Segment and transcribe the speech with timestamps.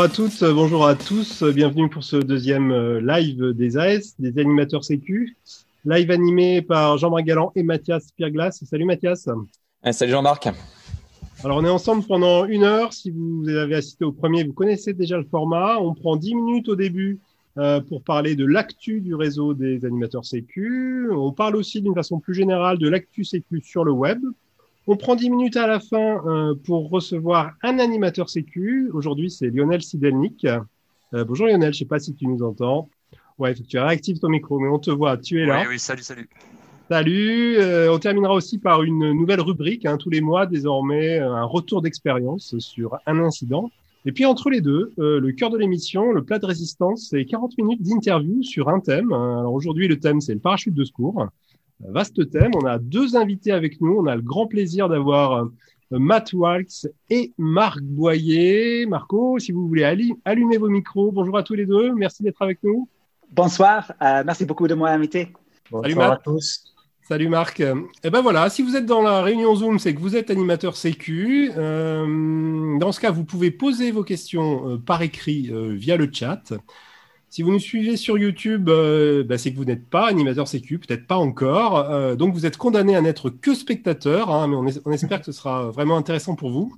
[0.00, 4.40] Bonjour à toutes, bonjour à tous, bienvenue pour ce deuxième euh, live des AS, des
[4.40, 5.36] animateurs sécu.
[5.84, 8.62] Live animé par Jean-Marc Galland et Mathias Pierglas.
[8.64, 9.28] Salut Mathias.
[9.92, 10.48] salut Jean-Marc.
[11.44, 12.94] Alors on est ensemble pendant une heure.
[12.94, 15.76] Si vous avez assisté au premier, vous connaissez déjà le format.
[15.78, 17.18] On prend dix minutes au début
[17.58, 21.10] euh, pour parler de l'actu du réseau des animateurs sécu.
[21.12, 24.22] On parle aussi d'une façon plus générale de l'actu sécu sur le web.
[24.92, 28.90] On prend 10 minutes à la fin euh, pour recevoir un animateur sécu.
[28.92, 30.44] Aujourd'hui, c'est Lionel Sidelnik.
[30.44, 32.88] Euh, bonjour Lionel, je sais pas si tu nous entends.
[33.38, 35.60] Ouais, tu réactives ton micro, mais on te voit, tu es là.
[35.60, 36.28] Oui, oui, salut, salut.
[36.90, 37.58] Salut.
[37.58, 41.82] Euh, on terminera aussi par une nouvelle rubrique, hein, tous les mois désormais, un retour
[41.82, 43.70] d'expérience sur un incident.
[44.06, 47.56] Et puis entre les deux, le cœur de l'émission, le plat de résistance, c'est 40
[47.58, 49.12] minutes d'interview sur un thème.
[49.12, 51.28] Alors aujourd'hui, le thème, c'est le parachute de secours.
[51.88, 52.52] Vaste thème.
[52.54, 53.98] On a deux invités avec nous.
[53.98, 55.48] On a le grand plaisir d'avoir euh,
[55.90, 58.86] Matt Walks et Marc Boyer.
[58.86, 59.84] Marco, si vous voulez
[60.24, 61.10] allumer vos micros.
[61.10, 61.94] Bonjour à tous les deux.
[61.94, 62.88] Merci d'être avec nous.
[63.32, 63.92] Bonsoir.
[64.02, 65.32] Euh, merci beaucoup de m'avoir invité.
[65.70, 66.64] Bonsoir Salut à tous.
[67.02, 67.60] Salut Marc.
[68.04, 70.76] Eh ben voilà, si vous êtes dans la réunion Zoom, c'est que vous êtes animateur
[70.76, 71.50] Sécu.
[71.56, 76.52] Euh, dans ce cas, vous pouvez poser vos questions par écrit via le chat.
[77.30, 80.80] Si vous nous suivez sur YouTube, euh, bah, c'est que vous n'êtes pas animateur sécu,
[80.80, 81.78] peut-être pas encore.
[81.78, 85.32] Euh, donc vous êtes condamné à n'être que spectateur, hein, mais on, espère que ce
[85.32, 86.74] sera vraiment intéressant pour vous.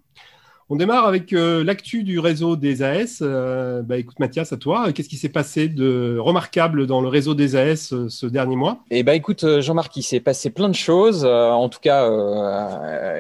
[0.73, 3.19] On démarre avec euh, l'actu du réseau des AS.
[3.21, 7.35] Euh, bah, écoute Mathias, à toi, qu'est-ce qui s'est passé de remarquable dans le réseau
[7.35, 8.79] des AS euh, ce dernier mois?
[8.91, 11.27] Ben écoute Jean-Marc, il s'est passé plein de choses.
[11.27, 12.09] en tout cas,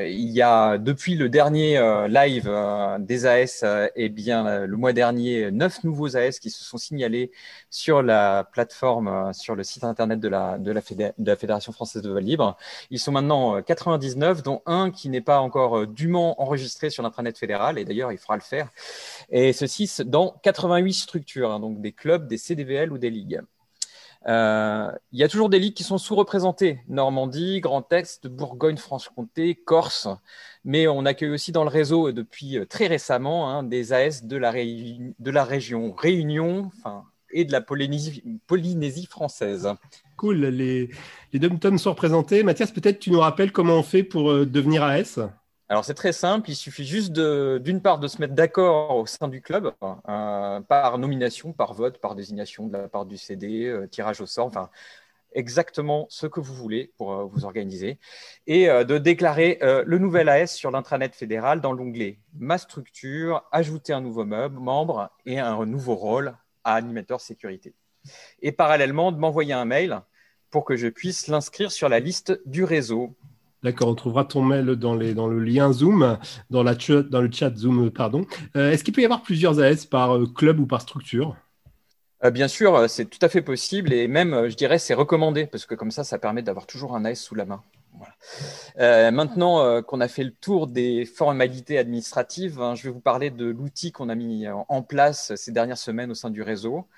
[0.06, 2.50] il y a depuis le dernier live
[3.00, 3.64] des AS,
[3.96, 7.32] eh bien le mois dernier, neuf nouveaux AS qui se sont signalés
[7.68, 12.56] sur la plateforme, sur le site internet de la Fédération française de vol libre.
[12.90, 17.84] Ils sont maintenant 99, dont un qui n'est pas encore dûment enregistré sur l'intranet et
[17.84, 18.68] d'ailleurs il fera le faire.
[19.30, 23.40] Et ceci dans 88 structures, hein, donc des clubs, des CDVL ou des ligues.
[24.28, 30.08] Euh, il y a toujours des ligues qui sont sous-représentées, Normandie, Grand Est, Bourgogne-Franche-Comté, Corse,
[30.64, 34.36] mais on accueille aussi dans le réseau depuis euh, très récemment hein, des AS de
[34.36, 34.52] la,
[35.44, 36.70] région Réunion
[37.32, 39.68] et de la Polynésie, française.
[40.16, 40.90] Cool, les,
[41.32, 42.44] les dom sont représentés.
[42.44, 45.18] Mathias, peut-être tu nous rappelles comment on fait pour euh, devenir AS
[45.72, 49.26] alors c'est très simple, il suffit juste d'une part de se mettre d'accord au sein
[49.26, 53.86] du club, euh, par nomination, par vote, par désignation de la part du CD, euh,
[53.86, 54.68] tirage au sort, enfin
[55.32, 57.98] exactement ce que vous voulez pour euh, vous organiser,
[58.46, 64.02] et de déclarer le nouvel AS sur l'intranet fédéral dans l'onglet Ma structure, ajouter un
[64.02, 67.72] nouveau membre et un nouveau rôle à animateur sécurité.
[68.42, 70.02] Et parallèlement, de m'envoyer un mail
[70.50, 73.16] pour que je puisse l'inscrire sur la liste du réseau
[73.62, 76.18] D'accord, on trouvera ton mail dans, le lien Zoom,
[76.50, 78.26] dans le chat Zoom, pardon.
[78.56, 81.36] Euh, est-ce qu'il peut y avoir plusieurs AS par euh, club ou par structure?
[82.24, 85.64] Euh, Bien sûr, c'est tout à fait possible et même, je dirais, c'est recommandé parce
[85.66, 87.62] que comme ça, ça permet d'avoir toujours un AS sous la main.
[89.12, 93.46] maintenant qu'on a fait le tour des formalités administratives, hein, je vais vous parler de
[93.46, 96.88] l'outil qu'on a mis en place ces dernières semaines au sein du réseau.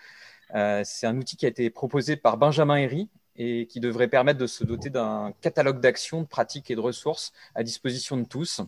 [0.50, 4.46] c'est un outil qui a été proposé par Benjamin Herry, et qui devrait permettre de
[4.46, 8.60] se doter d'un catalogue d'actions, de pratiques et de ressources à disposition de tous.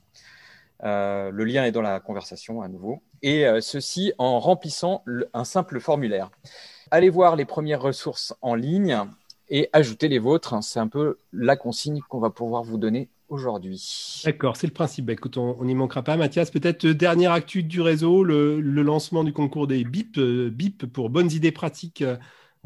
[0.83, 3.03] Euh, le lien est dans la conversation à nouveau.
[3.23, 6.31] Et euh, ceci en remplissant un simple formulaire.
[6.91, 8.99] Allez voir les premières ressources en ligne
[9.49, 10.55] et ajoutez les vôtres.
[10.63, 14.23] C'est un peu la consigne qu'on va pouvoir vous donner aujourd'hui.
[14.25, 15.07] D'accord, c'est le principe.
[15.07, 16.17] Bah, écoute, on n'y manquera pas.
[16.17, 21.09] Mathias, peut-être euh, dernière actu du réseau, le, lancement du concours des BIP, BIP pour
[21.09, 22.05] bonnes idées pratiques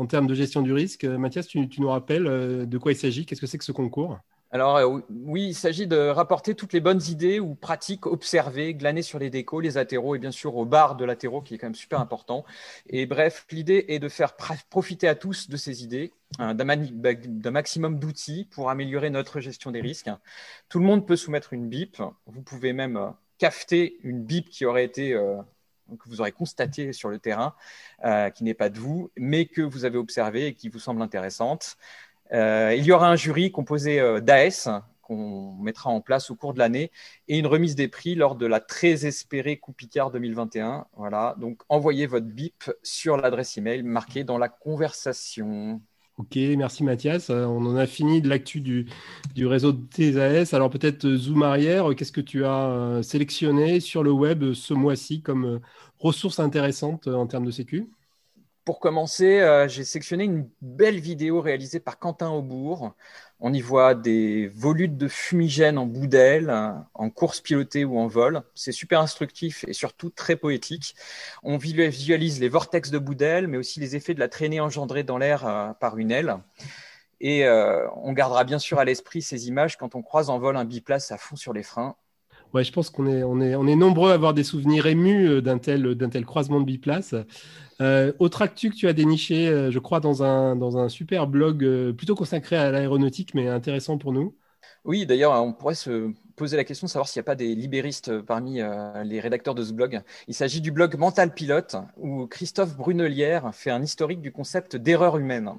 [0.00, 1.04] en termes de gestion du risque.
[1.04, 3.26] Euh, Mathias, tu, nous rappelles euh, de quoi il s'agit?
[3.26, 4.18] Qu'est-ce que c'est que ce concours?
[4.50, 9.02] Alors euh, oui, il s'agit de rapporter toutes les bonnes idées ou pratiques observées, glanées
[9.02, 11.66] sur les décos, les atéraux et bien sûr au bar de l'atéraux qui est quand
[11.66, 12.46] même super important.
[12.88, 14.36] Et bref, l'idée est de faire
[14.70, 19.70] profiter à tous de ces idées, hein, bah, d'un maximum d'outils pour améliorer notre gestion
[19.70, 20.10] des risques.
[20.70, 21.98] Tout le monde peut soumettre une BIP.
[22.26, 25.14] Vous pouvez même cafeter une BIP qui aurait été
[25.96, 27.54] que vous aurez constaté sur le terrain,
[28.04, 31.02] euh, qui n'est pas de vous, mais que vous avez observé et qui vous semble
[31.02, 31.76] intéressante.
[32.32, 34.68] Euh, il y aura un jury composé euh, d'AS
[35.02, 36.92] qu'on mettra en place au cours de l'année
[37.26, 40.86] et une remise des prix lors de la très espérée Coupe Picard 2021.
[40.96, 45.80] Voilà, donc envoyez votre BIP sur l'adresse email marquée dans la conversation.
[46.20, 47.30] Ok, merci Mathias.
[47.30, 48.86] Euh, on en a fini de l'actu du,
[49.38, 50.54] réseau de TSAS.
[50.54, 54.74] Alors peut-être euh, zoom arrière, qu'est-ce que tu as euh, sélectionné sur le web ce
[54.74, 55.60] mois-ci comme
[55.98, 57.88] ressource intéressante en termes de sécu?
[58.66, 62.94] Pour commencer, j'ai sélectionné une belle vidéo réalisée par Quentin Aubourg
[63.42, 66.14] On y voit des volutes de fumigène en bout
[66.94, 68.42] en course pilotée ou en vol.
[68.54, 70.94] C'est super instructif et surtout très poétique.
[71.42, 73.14] On visualise les vortex de bout
[73.48, 76.36] mais aussi les effets de la traînée engendrée dans l'air euh, par une aile.
[77.20, 80.56] Et euh, on gardera bien sûr à l'esprit ces images quand on croise en vol
[80.56, 81.96] un biplace à fond sur les freins.
[82.52, 85.28] Ouais, je pense qu'on est, on est, on est nombreux à avoir des souvenirs émus
[85.28, 87.14] euh, d'un tel, d'un tel croisement de biplace.
[87.80, 91.28] Euh, autre actu que tu as déniché, euh, je crois, dans un, dans un super
[91.28, 94.36] blog plutôt consacré à l'aéronautique, mais intéressant pour nous.
[94.84, 97.54] Oui, d'ailleurs, on pourrait se poser la question de savoir s'il n'y a pas des
[97.54, 98.60] libéristes parmi
[99.04, 100.00] les rédacteurs de ce blog.
[100.26, 105.18] Il s'agit du blog Mental Pilote, où Christophe Brunelière fait un historique du concept d'erreur
[105.18, 105.52] humaine.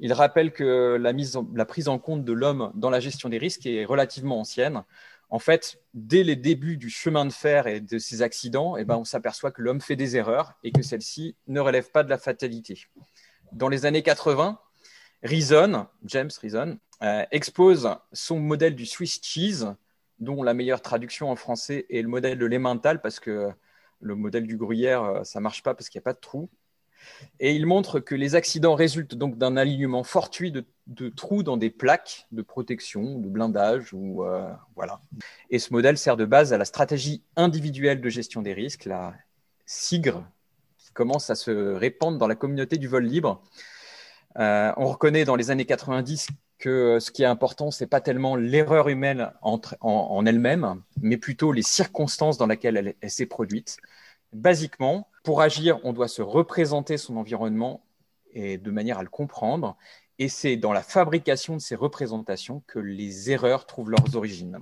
[0.00, 3.38] Il rappelle que la, mise la prise en compte de l'homme dans la gestion des
[3.38, 4.82] risques est relativement ancienne
[5.30, 8.96] en fait, dès les débuts du chemin de fer et de ces accidents, eh ben,
[8.96, 12.18] on s'aperçoit que l'homme fait des erreurs et que celles-ci ne relèvent pas de la
[12.18, 12.86] fatalité.
[13.52, 14.58] Dans les années 80,
[15.22, 19.74] Reason, James Reason, euh, expose son modèle du Swiss cheese,
[20.20, 23.50] dont la meilleure traduction en français est le modèle de l'emmental, parce que
[24.00, 26.50] le modèle du gruyère, euh, ça marche pas parce qu'il n'y a pas de trou.
[27.40, 31.70] Et il montre que les accidents résultent donc d'un alignement fortuit de, trous dans des
[31.70, 35.00] plaques de protection, de blindage, ou euh, voilà.
[35.50, 39.14] Et ce modèle sert de base à la stratégie individuelle de gestion des risques, la
[39.66, 40.24] SIGRE,
[40.78, 43.42] qui commence à se répandre dans la communauté du vol libre.
[44.38, 46.28] Euh, on reconnaît dans les années 90
[46.58, 51.62] que ce qui est important, c'est pas tellement l'erreur humaine en, elle-même, mais plutôt les
[51.62, 53.76] circonstances dans lesquelles elle s'est produite.
[54.32, 57.84] Basiquement, pour agir, on doit se représenter son environnement
[58.36, 59.76] de manière à le comprendre.
[60.20, 64.60] Et c'est dans la fabrication de ces représentations que les erreurs trouvent leurs origines.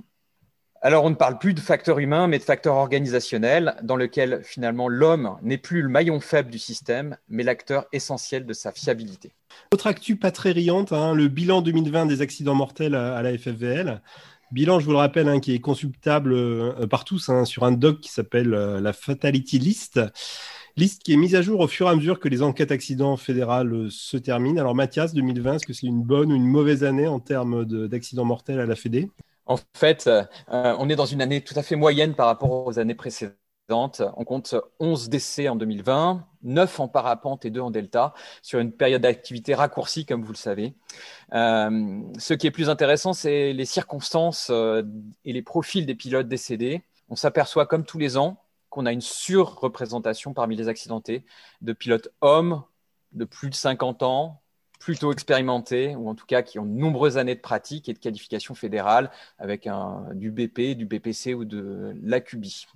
[0.84, 4.88] Alors, on ne parle plus de facteurs humains, mais de facteurs organisationnels, dans lequel finalement
[4.88, 9.32] l'homme n'est plus le maillon faible du système, mais l'acteur essentiel de sa fiabilité.
[9.72, 14.02] Autre actu pas très riante, hein, le bilan 2020 des accidents mortels à la FFVL.
[14.52, 17.72] Bilan, je vous le rappelle, hein, qui est consultable euh, par tous hein, sur un
[17.72, 19.98] doc qui s'appelle euh, la Fatality List.
[20.76, 23.16] Liste qui est mise à jour au fur et à mesure que les enquêtes accidents
[23.16, 24.60] fédérales euh, se terminent.
[24.60, 28.26] Alors Mathias, 2020, est-ce que c'est une bonne ou une mauvaise année en termes d'accidents
[28.26, 29.10] mortels à la Fédé?
[29.46, 30.08] En fait,
[30.48, 33.41] on est dans une année tout à fait moyenne par rapport aux années précédentes.
[33.70, 38.12] On compte 11 décès en 2020, 9 en parapente et 2 en delta,
[38.42, 40.74] sur une période d'activité raccourcie, comme vous le savez.
[41.32, 44.82] Euh, ce qui est plus intéressant, c'est les circonstances euh,
[45.24, 46.82] et les profils des pilotes décédés.
[47.08, 51.24] On s'aperçoit, comme tous les ans, qu'on a une surreprésentation parmi les accidentés
[51.60, 52.62] de pilotes hommes
[53.12, 54.42] de plus de 50 ans,
[54.80, 57.98] plutôt expérimentés, ou en tout cas qui ont de nombreuses années de pratique et de
[57.98, 59.68] qualification fédérale, avec
[60.14, 62.66] du BP, du BPC ou de l'AQBI.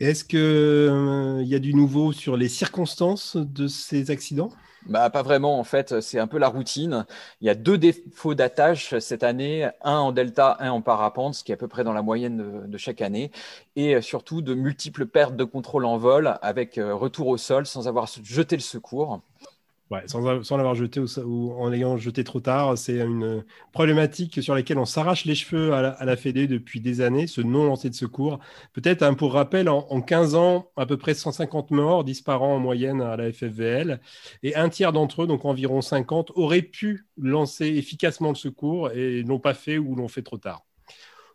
[0.00, 4.50] Est-ce qu'il euh, y a du nouveau sur les circonstances de ces accidents?
[4.86, 7.04] Bah, pas vraiment, en fait, c'est un peu la routine.
[7.42, 11.44] Il y a deux défauts d'attache cette année, un en delta, un en parapente, ce
[11.44, 13.30] qui est à peu près dans la moyenne de, de chaque année,
[13.76, 17.66] et euh, surtout de multiples pertes de contrôle en vol avec euh, retour au sol
[17.66, 19.20] sans avoir jeté le secours.
[20.06, 20.20] Sans,
[20.56, 25.24] l'avoir jeté ou, en l'ayant jeté trop tard, c'est une problématique sur laquelle on s'arrache
[25.24, 28.38] les cheveux à la, à Fédé depuis des années, ce non-lancer de secours.
[28.72, 33.00] Peut-être, hein, pour rappel, en, 15 ans, à peu près 150 morts disparant en moyenne
[33.00, 34.00] à la FFVL,
[34.44, 39.22] et un tiers d'entre eux, donc environ 50, auraient pu lancer efficacement le secours et
[39.22, 40.64] l'ont pas fait ou l'ont fait trop tard.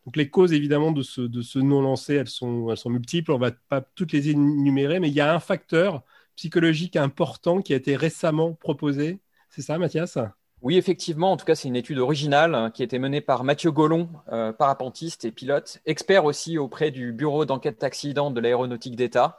[0.05, 4.29] Donc les causes évidemment de ce, non-lancer, elles sont, multiples, on va pas toutes les
[4.29, 6.03] énumérer, mais il y a un facteur
[6.35, 9.19] psychologique important qui a été récemment proposé.
[9.49, 10.17] C'est ça, Mathias?
[10.65, 11.31] Oui, effectivement.
[11.31, 14.09] En tout cas, c'est une étude originale hein, qui a été menée par Mathieu Gollon,
[14.31, 19.37] euh, parapentiste et pilote, expert aussi auprès du Bureau d'enquête accident de l'aéronautique d'État.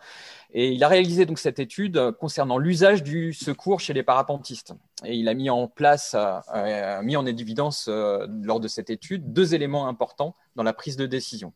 [0.53, 4.75] Et il a réalisé donc cette étude concernant l'usage du secours chez les parapentistes.
[5.05, 9.33] Et il a mis en place, euh, euh, mis en évidence lors de cette étude
[9.33, 11.53] deux éléments importants dans la prise de décision.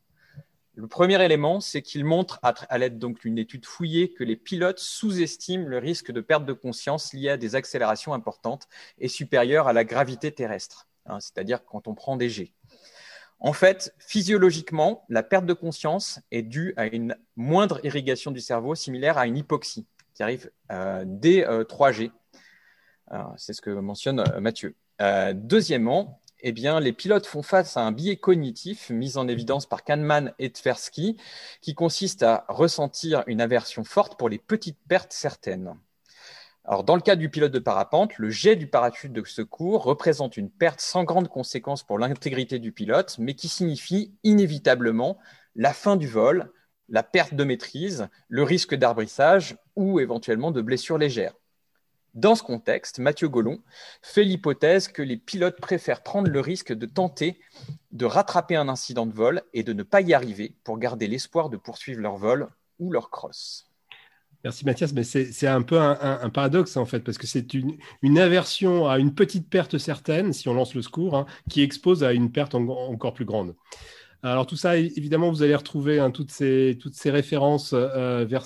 [0.81, 4.79] Le premier élément, c'est qu'il montre, à, l'aide donc d'une étude fouillée, que les pilotes
[4.79, 9.75] sous-estiment le risque de perte de conscience lié à des accélérations importantes et supérieures à
[9.75, 12.55] la gravité terrestre, hein, c'est-à-dire quand on prend des G.
[13.41, 18.75] En fait, physiologiquement, la perte de conscience est due à une moindre irrigation du cerveau
[18.75, 22.11] similaire à une hypoxie qui arrive euh, dès 3G.
[23.13, 24.75] Euh, c'est ce que mentionne euh, Mathieu.
[25.35, 29.85] deuxièmement, eh bien, les pilotes font face à un biais cognitif mis en évidence par
[29.85, 31.17] Kahneman et Tversky,
[31.61, 35.75] qui consiste à ressentir une aversion forte pour les petites pertes certaines.
[36.65, 40.37] Alors, dans le cas du pilote de parapente, le jet du parachute de secours représente
[40.37, 45.19] une perte sans grande conséquence pour l'intégrité du pilote, mais qui signifie inévitablement
[45.57, 46.53] la fin du vol,
[46.89, 51.40] la perte de maîtrise, le risque d'arbrissage ou éventuellement de blessures légères.
[52.15, 53.61] Dans ce contexte, Mathieu Gollon
[54.03, 57.39] fait l'hypothèse que les pilotes préfèrent prendre le risque de tenter
[57.93, 61.51] de rattraper un incident de vol et de ne pas y arriver pour garder l'espoir
[61.51, 62.49] de poursuivre leur vol
[62.79, 63.71] ou leur cross.
[64.43, 68.89] Merci Mathias, mais c'est un peu un, paradoxe en fait, parce que c'est une, aversion
[68.89, 72.33] à une petite perte certaine, si on lance le secours, hein, qui expose à une
[72.33, 73.55] perte encore plus grande.
[74.23, 78.45] Alors tout ça, évidemment, vous allez retrouver hein, toutes, ces, références euh, vers,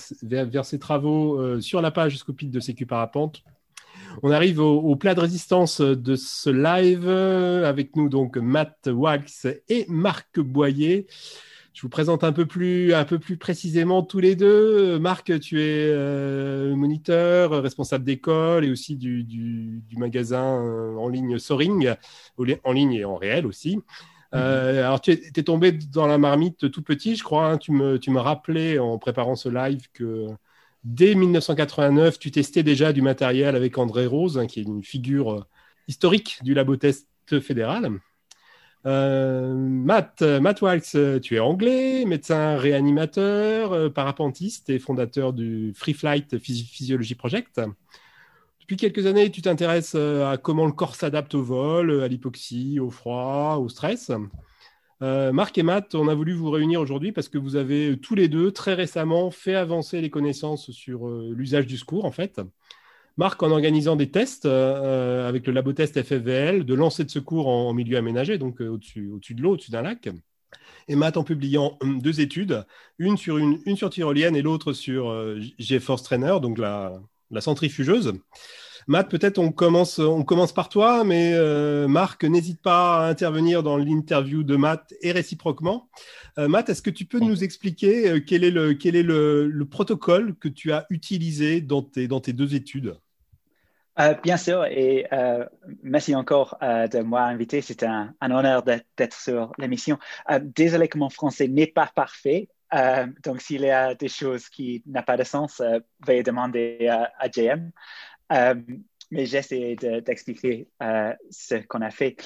[0.64, 3.42] ces travaux euh, sur la page Scopite de Sécu Parapente.
[4.22, 9.86] On arrive au, plat de résistance de ce live avec nous donc Matt Wax et
[9.88, 11.08] Marc Boyer.
[11.72, 12.94] Je vous présente un peu plus,
[13.40, 15.00] précisément tous les deux.
[15.00, 20.44] Marc, tu es euh, moniteur, responsable d'école et aussi du, du, magasin
[20.96, 21.92] en ligne Soaring,
[22.62, 23.80] en ligne et en réel aussi.
[24.34, 27.46] Euh, alors, tu es, tombé dans la marmite tout petit, je crois.
[27.46, 27.58] Hein.
[27.58, 30.26] Tu, me, tu me rappelais en préparant ce live que
[30.82, 35.32] dès 1989, tu testais déjà du matériel avec André Rose, hein, qui est une figure
[35.32, 35.44] euh,
[35.88, 37.08] historique du labo test
[37.40, 37.90] fédéral.
[38.86, 46.38] Euh, Matt, Matt Walks, tu es anglais, médecin réanimateur, parapentiste et fondateur du Free Flight
[46.38, 47.60] Physiology Project.
[48.64, 52.08] Depuis quelques années, tu t'intéresses euh, à comment le corps s'adapte au vol, euh, à
[52.08, 54.10] l'hypoxie, au froid, au stress.
[55.02, 58.14] Euh, Marc et Matt, on a voulu vous réunir aujourd'hui parce que vous avez tous
[58.14, 62.40] les deux très récemment fait avancer les connaissances sur l'usage du secours en fait.
[63.18, 67.74] Marc en organisant des tests avec le labo test FFVL de lancer de secours en,
[67.74, 70.08] milieu aménagé, donc au-dessus au de l'eau, au-dessus d'un lac.
[70.88, 72.64] Et Matt en publiant deux études,
[72.98, 75.14] une sur, une, une sur tyrolienne et l'autre sur
[75.58, 76.98] GeForce Trainer, donc la,
[77.34, 78.14] la centrifugeuse.
[78.86, 83.62] Matt, peut-être on commence, on commence par toi, mais euh, Marc, n'hésite pas à intervenir
[83.62, 85.88] dans l'interview de Matt et réciproquement.
[86.38, 89.66] Euh, Matt, est-ce que tu peux nous expliquer euh, quel est, le, quel est le,
[89.70, 92.96] protocole que tu as utilisé dans tes, dans tes deux études?
[94.24, 95.06] Bien sûr, et
[95.84, 97.60] merci encore de m'avoir invité.
[97.60, 99.98] C'est un, un, honneur d'être sur l'émission.
[100.42, 102.48] désolé que mon français n'est pas parfait.
[102.74, 106.88] Euh, donc, s'il y a des choses qui n'ont pas de sens, euh, veuillez demander
[106.88, 107.70] à, à JM.
[108.32, 108.54] Euh,
[109.10, 110.66] mais j'essaie d'expliquer
[111.30, 112.16] ce qu'on a fait.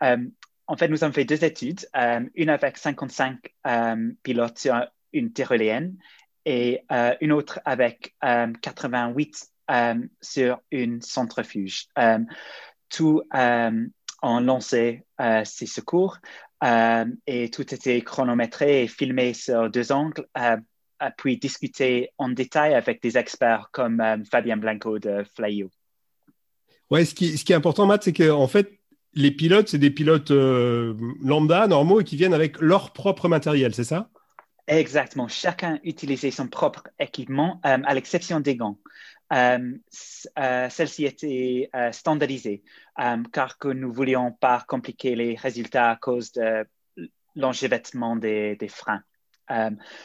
[0.00, 1.86] en fait, nous avons fait deux études,
[2.34, 3.38] une avec 55
[4.22, 5.96] pilotes sur une tyrolienne
[6.44, 6.84] et
[7.20, 9.50] une autre avec 88
[10.20, 11.86] sur une centrifuge.
[12.88, 15.04] tout ont lancé
[15.44, 20.56] ces secours euh, et tout était chronométré et filmé sur deux angles, euh,
[21.16, 25.68] puis discuté en détail avec des experts comme euh, Fabien Blanco de Flyo.
[26.90, 28.70] Ouais, ce qui, est important, Matt, c'est qu'en fait,
[29.14, 34.10] les pilotes, c'est des pilotes lambda, normaux, qui viennent avec leur propre matériel, c'est ça?
[34.68, 35.28] Exactement.
[35.28, 38.78] Chacun utilisait son propre équipement, à l'exception des gants.
[39.32, 39.78] Euh,
[40.38, 42.62] euh, celle-ci était euh, standardisée
[43.32, 46.66] car que nous voulions pas compliquer les résultats à cause de
[47.34, 49.02] l'enchevêtrement des, des, freins.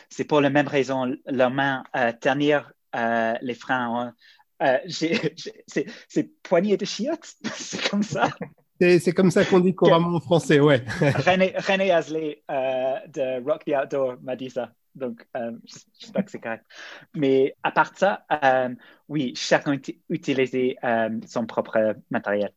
[0.09, 1.83] c'est pour la même raison, la main
[2.21, 4.13] ternir les freins.
[4.87, 8.29] c'est poignée de chiottes, c'est comme ça.
[8.79, 10.84] C'est comme ça qu'on dit couramment en français, ouais.
[11.01, 14.72] René, René Asley de Rock the Outdoor m'a dit ça.
[14.98, 15.51] Donc, euh,
[16.00, 16.65] j'espère que c'est correct.
[17.13, 18.74] Mais à part ça, euh,
[19.07, 19.79] oui, chacun
[20.10, 22.51] utilisait euh, son propre matériel.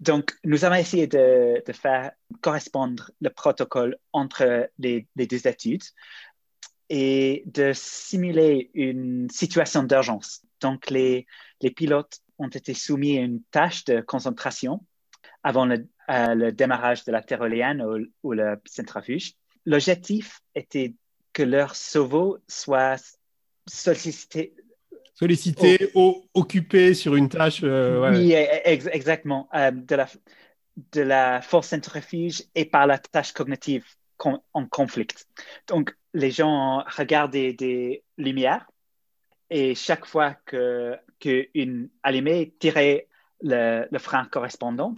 [0.00, 5.84] Donc, nous avons essayé de, faire correspondre le protocole entre les, deux études
[6.88, 10.42] et de simuler une situation d'urgence.
[10.60, 11.26] Donc, les,
[11.76, 14.84] pilotes ont été soumis à une tâche de concentration
[15.42, 19.34] avant le, démarrage de la tyrolienne ou, ou le centrifuge.
[19.64, 20.94] L'objectif était
[21.32, 23.16] que leur cerveau soit
[23.66, 24.54] sollicité.
[25.14, 25.90] Sollicité,
[26.34, 27.60] occupé sur une tâche.
[27.62, 29.48] Euh, oui, exactement.
[29.54, 30.08] Euh, de, la,
[30.92, 33.84] de la force centrifuge et par la tâche cognitive
[34.18, 35.06] en conflit.
[35.68, 38.66] Donc, les gens regardent des, lumières
[39.50, 43.06] et chaque fois que qu'une allumée tirait
[43.42, 44.94] le, frein correspondant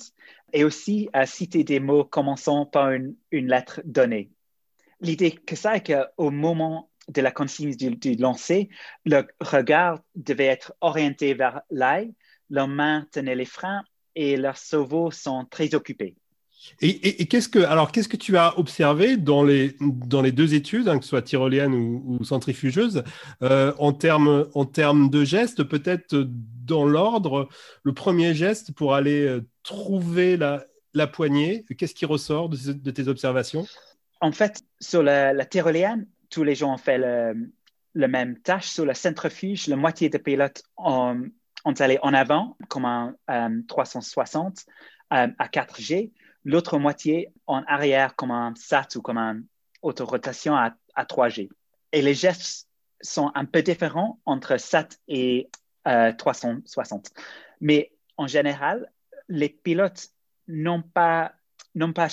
[0.53, 4.31] et aussi à citer des mots commençant par une, lettre donnée
[5.01, 8.71] l'idée que ça, qu'au moment de la consigne du, lancer,
[9.05, 12.15] le regard devait être orienté vers l'ail,
[12.51, 13.85] leurs mains tenaient les freins
[14.15, 16.17] et leurs cerveaux sont très occupés.
[16.81, 20.89] Et, qu'est-ce que alors qu'est-ce que tu as observé dans les dans les deux études,
[20.89, 23.05] hein, que ce soit tyrolienne ou, centrifugeuse,
[23.43, 26.15] euh, en termes en termes de gestes, peut-être
[26.65, 27.49] dans l'ordre,
[27.83, 33.09] le premier geste pour aller euh, trouver la, la poignée, qu'est-ce qui ressort de tes
[33.09, 33.67] observations?
[34.21, 38.69] En fait, sur la, tyrolienne, tous les gens ont fait le, même tâche.
[38.69, 41.31] Sur le centrifuge, la moitié des pilotes ont,
[41.79, 44.65] allé en avant comme un 360
[45.11, 46.11] à 4G,
[46.45, 49.41] l'autre moitié en arrière comme un SAT ou comme un
[49.83, 51.49] autorotation à, à 3G.
[51.93, 52.69] Et les gestes
[53.01, 55.51] sont un peu différents entre SAT et
[55.85, 57.13] 360.
[57.61, 58.91] Mais en général,
[59.29, 60.09] les pilotes
[60.49, 61.33] n'ont pas,
[61.75, 62.09] n'ont pas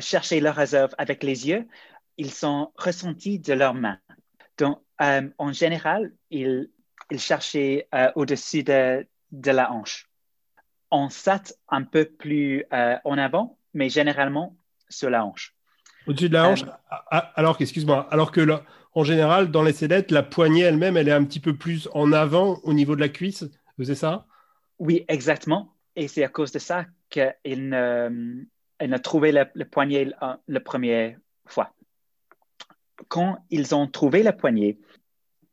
[0.00, 1.66] cherché leur réserve avec les yeux,
[2.16, 3.98] ils sont ressentis de leurs mains.
[4.58, 6.70] Donc, euh, en général, ils,
[7.10, 10.10] ils cherchaient euh, au-dessus de, de, la hanche.
[10.90, 14.56] On sat un peu plus euh, en avant, mais généralement
[14.88, 15.54] sur la hanche.
[16.06, 16.64] Au-dessus de la hanche
[17.10, 18.40] Alors, excuse-moi, alors que
[18.94, 22.12] en général, dans les sellettes, la poignée elle-même, elle est un petit peu plus en
[22.12, 23.44] avant au niveau de la cuisse,
[23.82, 24.26] c'est ça?
[24.78, 25.74] Oui, exactement.
[25.96, 28.44] Et c'est à cause de ça qu'il ne,
[28.80, 30.10] il trouvé le, le poignet
[30.48, 31.72] la première fois
[33.08, 34.78] quand ils ont trouvé la poignée,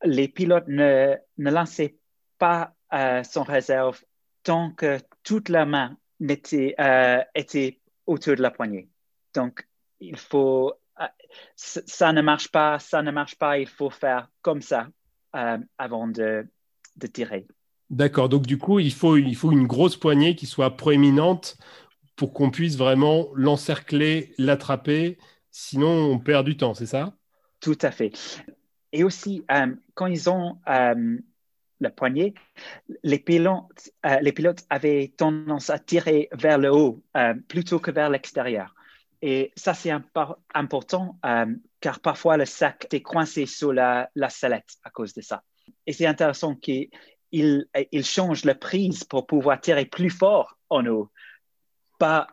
[0.03, 1.95] les pilotes ne, ne lançaient
[2.37, 4.01] pas euh, son réserve
[4.43, 5.97] tant que toute la main
[6.27, 8.89] était, euh, était autour de la poignée.
[9.35, 9.67] Donc,
[9.99, 11.05] il faut, euh,
[11.55, 14.87] ça ne marche pas, ça ne marche pas, il faut faire comme ça
[15.35, 16.47] euh, avant de,
[16.95, 17.45] de tirer.
[17.89, 21.57] D'accord, donc du coup, il faut, il faut une grosse poignée qui soit proéminente
[22.15, 25.17] pour qu'on puisse vraiment l'encercler, l'attraper,
[25.51, 27.15] sinon on perd du temps, c'est ça?
[27.59, 28.11] Tout à fait.
[28.91, 31.17] Et aussi, euh, quand ils ont euh,
[31.79, 32.33] le poignet,
[33.03, 37.03] les pilotes, euh, les pilotes avaient tendance à tirer vers le haut
[37.47, 38.73] plutôt que vers l'extérieur.
[39.21, 39.91] Et ça, c'est
[40.53, 41.19] important
[41.81, 45.43] car parfois le sac est coincé sur la, la sellette à cause de ça.
[45.85, 46.89] Et c'est intéressant qu'ils
[47.31, 51.11] il changent la prise pour pouvoir tirer plus fort en haut,
[51.99, 52.27] pas,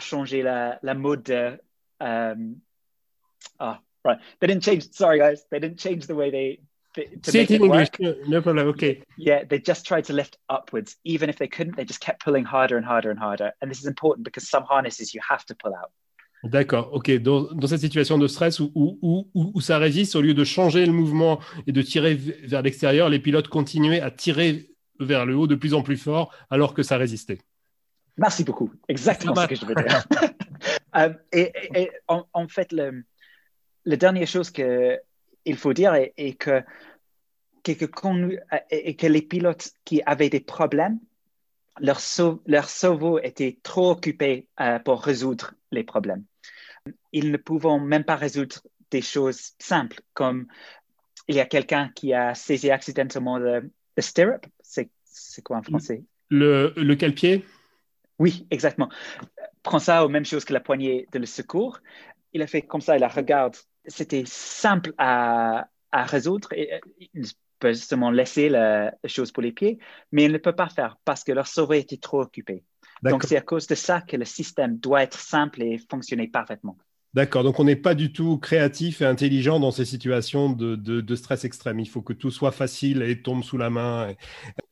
[0.00, 1.60] changer la, mode
[3.58, 4.18] Ah, right.
[4.40, 4.90] They didn't change.
[4.92, 5.44] Sorry, guys.
[5.50, 6.60] They didn't change the way they.
[6.96, 7.88] In English.
[8.26, 8.68] No problem.
[8.68, 9.02] Okay.
[9.16, 10.96] Yeah, they just tried to lift upwards.
[11.04, 13.52] Even if they couldn't, they just kept pulling harder and harder and harder.
[13.60, 15.90] And this is important because some harnesses you have to pull out.
[16.44, 17.18] D'accord, ok.
[17.18, 20.44] Dans, dans, cette situation de stress où, où, où, où, ça résiste, au lieu de
[20.44, 25.36] changer le mouvement et de tirer vers l'extérieur, les pilotes continuaient à tirer vers le
[25.36, 27.38] haut de plus en plus fort alors que ça résistait.
[28.16, 28.70] Merci beaucoup.
[28.88, 30.04] Exactement ce que je veux dire.
[30.94, 33.04] um, et, et, et en, en, fait, le,
[33.84, 34.50] la dernière chose
[35.46, 36.62] qu'il faut dire est, que,
[37.62, 40.98] que, les pilotes qui avaient des problèmes,
[41.80, 42.00] leur,
[42.46, 46.24] leur cerveau était trop occupé euh, pour résoudre les problèmes.
[47.12, 48.56] Ils ne pouvaient même pas résoudre
[48.90, 50.46] des choses simples, comme
[51.28, 54.46] il y a quelqu'un qui a saisi accidentellement le, stirrup.
[54.62, 54.90] C'est,
[55.42, 56.02] quoi en français?
[56.28, 57.44] Le, le quel pied?
[58.18, 58.88] Oui, exactement.
[59.62, 61.80] Prends ça aux mêmes choses que la poignée de le secours.
[62.32, 63.56] Il a fait comme ça, il la regarde
[63.86, 66.48] c'était simple à, à, résoudre.
[66.52, 66.78] Et, euh,
[67.14, 67.26] il
[67.58, 69.78] peut justement laisser la, chose pour les pieds,
[70.12, 72.64] mais il ne peut pas faire parce que leur cerveau était trop occupé.
[73.02, 76.76] Donc, c'est à cause de ça que le système doit être simple et fonctionner parfaitement.
[77.16, 81.00] D'accord, donc on n'est pas du tout créatif et intelligent dans ces situations de, de,
[81.00, 81.80] de, stress extrême.
[81.80, 84.14] Il faut que tout soit facile et tombe sous la main.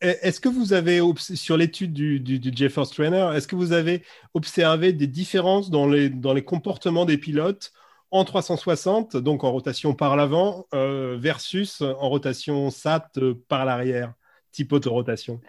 [0.03, 4.03] Est-ce que vous avez, sur l'étude du, du, du GeForce Trainer, est-ce que vous avez
[4.35, 7.72] observé des différences dans les, dans les comportements des pilotes
[8.14, 14.14] en 360, donc en rotation par l'avant, euh, versus en rotation SAT euh, par l'arrière,
[14.53, 15.40] type autorotation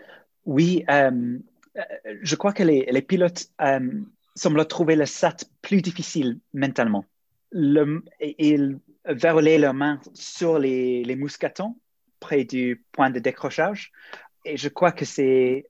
[0.46, 1.38] Oui, euh,
[2.24, 3.52] je crois que les, les pilotes
[4.34, 7.06] semblent trouver le SAT plus difficile mentalement.
[7.52, 11.76] Le, ils verrouillaient leurs mains sur les, les mousquetons
[12.20, 13.92] près du point de décrochage.
[14.44, 15.70] Et je crois que c'est.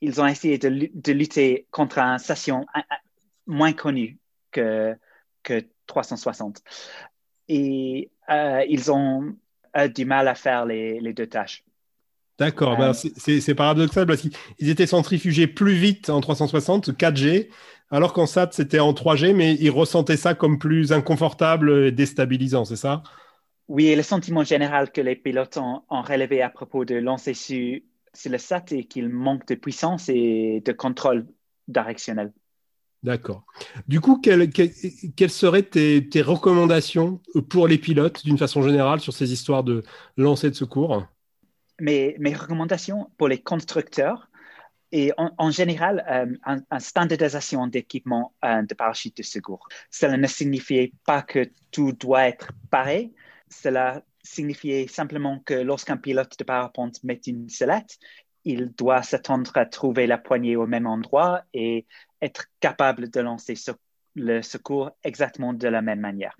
[0.00, 2.64] Ils ont essayé de, de lutter contre un station
[3.46, 4.18] moins connu
[4.52, 4.96] que,
[5.42, 6.62] que 360.
[7.48, 9.34] Et euh, ils ont
[9.76, 11.64] euh, du mal à faire les, les deux tâches.
[12.38, 17.50] D'accord, ben, euh, c'est paradoxal parce qu'ils étaient centrifugés plus vite en 360, 4G,
[17.90, 22.64] alors qu'en SAT c'était en 3G, mais ils ressentaient ça comme plus inconfortable et déstabilisant,
[22.64, 23.02] c'est ça?
[23.68, 27.34] Oui, et le sentiment général que les pilotes ont, ont relevé à propos de lancer
[27.34, 27.78] sur,
[28.14, 31.26] sur le SAT est qu'il manque de puissance et de contrôle
[31.68, 32.32] directionnel.
[33.02, 33.44] D'accord.
[33.88, 39.64] Du coup, quelles, seraient tes, recommandations pour les pilotes d'une façon générale sur ces histoires
[39.64, 39.82] de
[40.16, 41.06] lancer de secours?
[41.80, 44.30] Mes, mes recommandations pour les constructeurs
[44.92, 49.68] et en, général, euh, une standardisation d'équipement euh, de parachute de secours.
[49.88, 53.14] Cela ne signifiait pas que tout doit être pareil.
[53.48, 57.98] Cela signifiait simplement que lorsqu'un pilote de parapente met une sellette,
[58.44, 61.86] il doit s'attendre à trouver la poignée au même endroit et
[62.22, 63.54] être capable de lancer
[64.14, 66.36] le secours exactement de la même manière.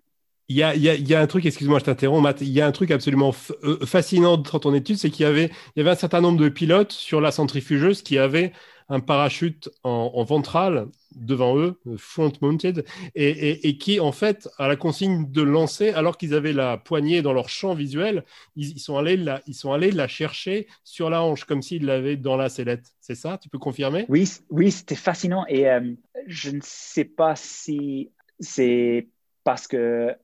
[0.50, 2.40] Il y, a, un truc, excuse-moi, je t'interromps, Matt.
[2.40, 3.32] Il y a un truc absolument
[3.62, 7.20] euh, fascinant dans ton étude, c'est qu'il y avait, un certain nombre de pilotes sur
[7.20, 8.52] la centrifugeuse qui avaient
[8.88, 12.84] un parachute en, en ventral devant eux, front mounted,
[13.14, 17.32] et, qui en fait à la consigne de lancer, alors qu'ils avaient la poignée dans
[17.32, 18.24] leur champ visuel,
[18.56, 21.84] ils, ils, sont allés la, ils sont allés la chercher sur la hanche comme s'ils
[21.84, 22.90] l'avaient dans la sellette.
[23.00, 23.38] C'est ça?
[23.38, 24.04] Tu peux confirmer?
[24.08, 25.92] Oui, oui, c'était fascinant et euh,
[26.26, 28.10] je ne sais pas si
[28.40, 29.06] c'est
[29.44, 30.16] parce que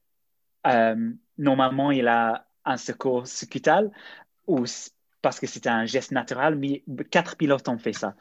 [0.67, 3.91] euh, normalement il a un secours scutal
[4.47, 4.65] ou
[5.23, 8.15] parce que c'était un geste naturel, mais quatre pilotes ont fait ça.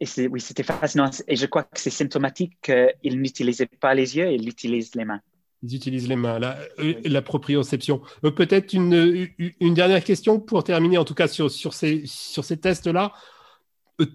[0.00, 1.10] Et oui, c'était fascinant.
[1.28, 5.20] Et je crois que c'est symptomatique qu'ils n'utilisaient pas les yeux, ils utilisent les mains.
[5.62, 8.00] Ils utilisent les mains, la, euh, la proprioception.
[8.24, 9.28] Euh, peut-être une,
[9.60, 13.12] une, dernière question pour terminer, en tout cas sur, sur ces, sur ces tests-là.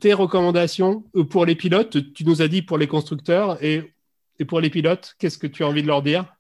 [0.02, 3.94] Tes recommandations pour les pilotes, tu nous as dit pour les constructeurs et,
[4.40, 6.35] et pour les pilotes, qu'est-ce que tu as envie de leur dire?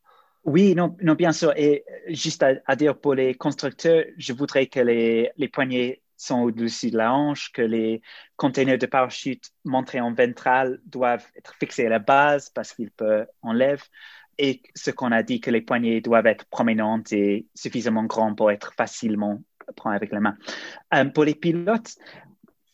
[0.46, 1.54] Oui, non, non, bien sûr.
[1.58, 6.98] Et juste à, dire pour les constructeurs, je voudrais que les, poignées sont au-dessus de
[6.98, 8.02] la hanche, que les
[8.36, 13.28] containers de parachute montrés en ventral doivent être fixés à la base parce qu'ils peuvent
[13.42, 13.82] enlever.
[14.38, 18.52] Et ce qu'on a dit que les poignées doivent être prominentes et suffisamment grands pour
[18.52, 19.42] être facilement
[19.76, 20.38] pris avec la main.
[20.94, 21.96] Euh, pour les pilotes,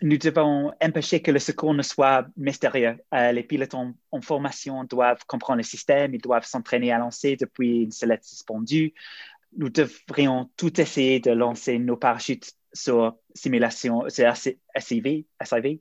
[0.01, 2.97] nous devons empêcher que le secours ne soit mystérieux.
[3.13, 7.35] Euh, les pilotes en, en, formation doivent comprendre le système, ils doivent s'entraîner à lancer
[7.35, 8.93] depuis une sellette suspendue.
[9.57, 14.25] Nous devrions tout essayer de lancer nos parachutes sur simulation, c'est
[14.77, 15.79] SIV, SIV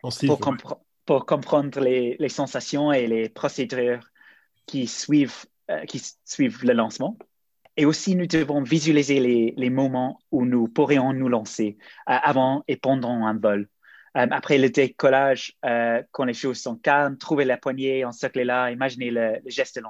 [0.00, 4.00] pour, compre pour, comprendre les, les, sensations et les procédures
[4.66, 7.16] qui suivent, euh, qui suivent le lancement.
[7.76, 9.20] Et aussi, nous devons visualiser
[9.56, 11.78] les, moments où nous pourrions nous lancer
[12.08, 13.68] euh, avant et pendant un vol.
[14.16, 18.70] Euh, après le décollage, euh, quand les choses sont calmes, trouver la poignée, encercler là,
[18.70, 19.82] imaginez le, le geste de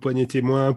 [0.00, 0.74] poignet témoin,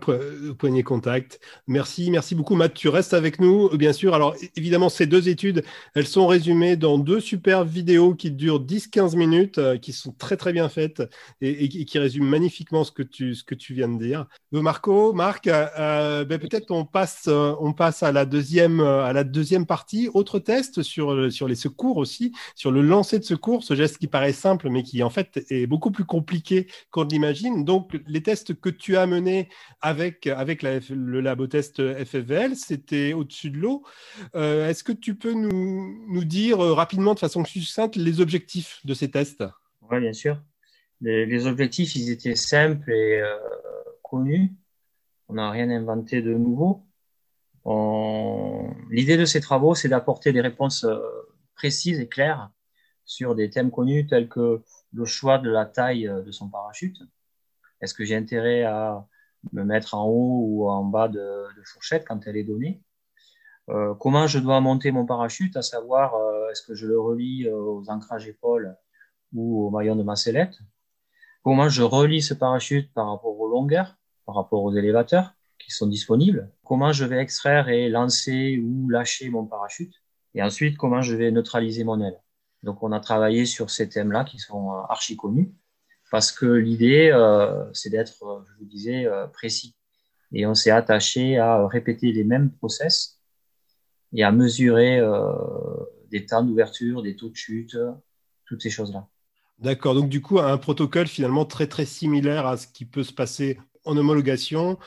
[0.58, 1.40] poignet contact.
[1.68, 2.74] Merci, merci beaucoup Matt.
[2.74, 4.14] Tu restes avec nous, bien sûr.
[4.14, 5.64] Alors évidemment, ces deux études,
[5.96, 10.38] elles sont résumées dans deux superbes vidéos qui durent 10-15 minutes, euh, qui sont très
[10.38, 11.04] très bien faites
[11.42, 14.26] et, qui résument magnifiquement ce que tu, ce que tu viens de dire.
[14.52, 19.24] Marco, Marc, euh, euh, ben, peut-être on passe, on passe à la deuxième, à la
[19.24, 20.10] deuxième partie.
[20.14, 24.08] Autre test sur, sur les secours aussi, sur le lancer de secours, ce geste qui
[24.08, 27.64] paraît simple mais qui en fait est beaucoup plus compliqué qu'on l'imagine.
[27.64, 29.50] Donc les tests que tu as mené
[29.82, 33.84] avec, avec la, le labo test FFVL, c'était au-dessus de l'eau.
[34.36, 38.80] Euh, Est-ce que tu peux nous, nous dire euh, rapidement, de façon succincte, les objectifs
[38.86, 39.44] de ces tests?
[39.90, 40.42] Oui, bien sûr.
[41.02, 43.38] Les, objectifs, ils étaient simples et euh,
[44.04, 44.54] connus.
[45.28, 46.84] On n'a rien inventé de nouveau.
[48.90, 50.86] L'idée de ces travaux, c'est d'apporter des réponses
[51.54, 52.50] précises et claires
[53.04, 54.62] sur des thèmes connus tels que
[54.94, 57.04] le choix de la taille de son parachute,
[57.82, 59.06] est-ce que j'ai intérêt à
[59.54, 62.82] me mettre en haut ou en bas de, fourchette quand elle est donnée?
[63.70, 67.48] Euh, Comment je dois monter mon parachute, à savoir euh, est-ce que je le relie
[67.48, 68.76] euh, aux ancrages épaules
[69.34, 70.58] ou au maillon de ma sellette?
[71.44, 75.88] Comment je relie ce parachute par rapport aux longueurs, par rapport aux élévateurs qui sont
[75.88, 76.52] disponibles?
[76.64, 79.94] Comment je vais extraire et lancer ou lâcher mon parachute?
[80.34, 82.22] Et ensuite, comment je vais neutraliser mon aile?
[82.64, 85.54] Donc, on a travaillé sur ces thèmes-là qui sont archi connus
[86.12, 89.76] parce que l'idée, euh, c'est d'être, euh, je vous disais, euh, précis.
[90.34, 93.22] Et on s'est attaché à répéter les mêmes process
[94.14, 95.02] et à mesurer
[96.12, 97.78] des temps d'ouverture, des taux de chute,
[98.46, 99.08] toutes ces choses-là.
[99.60, 103.14] D'accord, donc du coup, un protocole finalement très très similaire à ce qui peut se
[103.14, 104.78] passer en homologation,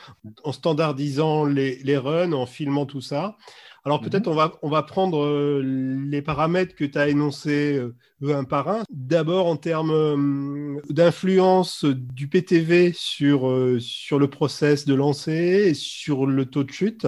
[0.43, 3.35] en standardisant les runs, en filmant tout ça.
[3.83, 4.09] Alors mhm.
[4.09, 7.95] peut-être on, va, on va prendre euh, les paramètres que tu as énoncés euh,
[8.35, 8.83] un par un.
[8.89, 16.25] D'abord en termes euh, d'influence du PTV sur, sur le process de lancer et sur
[16.25, 17.07] le taux de chute.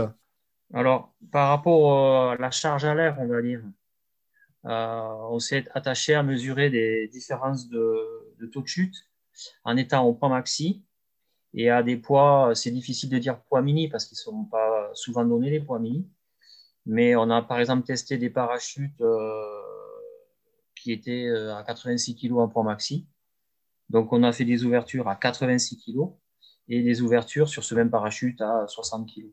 [0.73, 3.61] Alors par rapport à la charge à l'air, on va dire,
[4.63, 7.95] on s'est attaché à mesurer des différences de,
[8.39, 8.95] de taux de chute
[9.63, 10.83] en étant au point maxi
[11.53, 14.89] et à des poids, c'est difficile de dire poids mini parce qu'ils ne sont pas
[14.93, 16.07] souvent donnés les poids mini.
[16.85, 19.61] Mais on a par exemple testé des parachutes euh,
[20.75, 23.07] qui étaient euh, à 86 kg en point maxi.
[23.89, 26.09] Donc on a fait des ouvertures à 86 kg
[26.67, 29.27] et des ouvertures sur ce même parachute à 60 kg.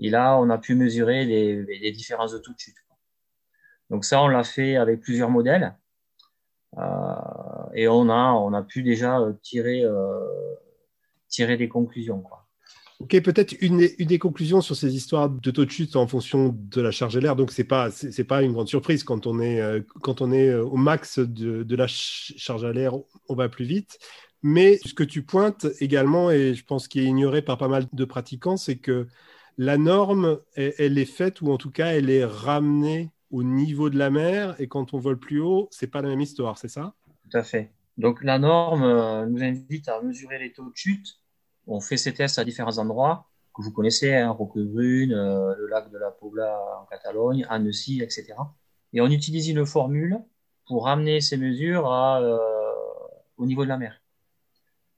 [0.00, 2.76] Et là, on a pu mesurer les, les différences de toute chute.
[3.90, 5.76] Donc ça, on l'a fait avec plusieurs modèles.
[6.76, 6.82] Euh,
[7.74, 10.54] et on a, on a pu déjà tirer, euh,
[11.28, 12.20] tirer des conclusions.
[12.20, 12.46] Quoi.
[13.00, 16.52] Ok, peut-être une, une, des conclusions sur ces histoires de taux de chute en fonction
[16.58, 17.36] de la charge à l'air.
[17.36, 20.48] Donc, c'est pas, c'est pas une grande surprise quand on est, euh, quand on est
[20.48, 22.94] euh, au max de, la charge à l'air,
[23.28, 24.00] on va plus vite.
[24.42, 27.86] Mais ce que tu pointes également, et je pense qu'il est ignoré par pas mal
[27.92, 29.06] de pratiquants, c'est que
[29.58, 33.98] la norme, elle, est faite, ou en tout cas, elle est ramenée au niveau de
[33.98, 36.94] la mer, et quand on vole plus haut, c'est pas la même histoire, c'est ça?
[37.28, 37.72] Tout à fait.
[37.96, 41.18] Donc la norme euh, nous invite à mesurer les taux de chute.
[41.68, 45.90] On fait ces tests à différents endroits que vous connaissez, hein, Roquebrune, euh, le lac
[45.90, 48.34] de la Pobla en Catalogne, Annecy, etc.
[48.92, 50.18] Et on utilise une formule
[50.66, 52.38] pour ramener ces mesures à, euh,
[53.36, 54.00] au niveau de la mer,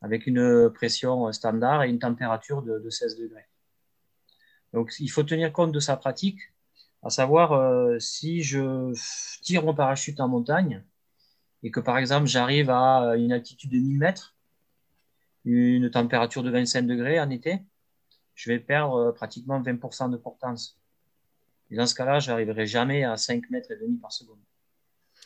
[0.01, 3.47] avec une pression standard et une température de, de 16 degrés.
[4.73, 6.41] Donc il faut tenir compte de sa pratique,
[7.03, 8.93] à savoir euh, si je
[9.43, 10.85] tire mon parachute en montagne
[11.63, 14.37] et que par exemple j'arrive à une altitude de 1000 mètres,
[15.51, 17.61] une température de 25 degrés en été,
[18.35, 20.79] je vais perdre euh, pratiquement 20% de portance.
[21.71, 24.39] Et dans ce cas-là, j'arriverai jamais à 5 mètres et demi par seconde.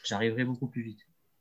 [0.05, 1.01] J'arriverai beaucoup plus vite.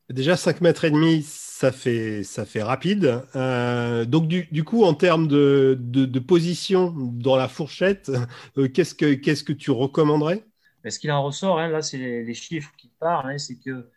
[0.10, 3.24] Déjà 5 mètres et demi, ça fait, ça fait rapide.
[3.36, 8.12] Euh, donc du, coup, en termes de, de, position dans la fourchette,
[8.58, 10.44] euh, qu'est-ce que qu'est-ce que tu recommanderais?
[10.88, 13.90] Ce qu'il en ressort, hein, là, c'est les, chiffres qui parlent, hein, c'est que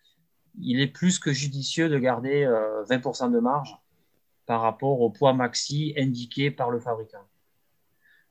[0.59, 2.47] il est plus que judicieux de garder
[2.89, 3.77] 20% de marge
[4.47, 7.27] par rapport au poids maxi indiqué par le fabricant.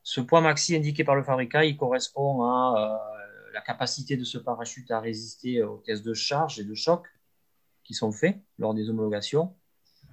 [0.02, 4.38] Ce poids maxi indiqué par le fabricant, il correspond à euh, la capacité de ce
[4.38, 7.06] parachute à résister aux tests de charge et de choc
[7.84, 9.54] qui sont faits lors des homologations.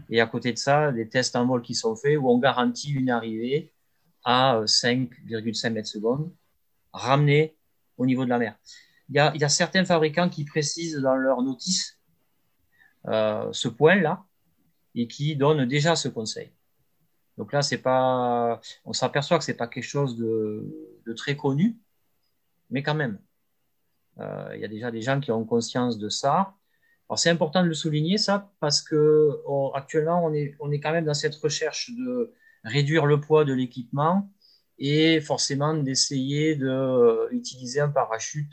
[0.09, 2.91] Et à côté de ça, des tests en vol qui sont faits où on garantit
[2.91, 3.71] une arrivée
[4.23, 6.31] à 5,5 mètres secondes,
[6.91, 7.55] ramenée
[7.97, 8.57] au niveau de la mer.
[9.09, 11.99] Il y a, il y a certains fabricants qui précisent dans leur notice
[13.07, 14.25] euh, ce point-là
[14.95, 16.51] et qui donnent déjà ce conseil.
[17.37, 21.77] Donc là, c'est pas, on s'aperçoit que c'est pas quelque chose de, de, très connu,
[22.69, 23.19] mais quand même,
[24.19, 26.53] euh, il y a déjà des gens qui ont conscience de ça.
[27.09, 29.41] Alors c'est important de le souligner ça parce que
[29.75, 33.53] actuellement on est on est quand même dans cette recherche de réduire le poids de
[33.53, 34.31] l'équipement
[34.79, 38.51] et forcément d'essayer de euh, un parachute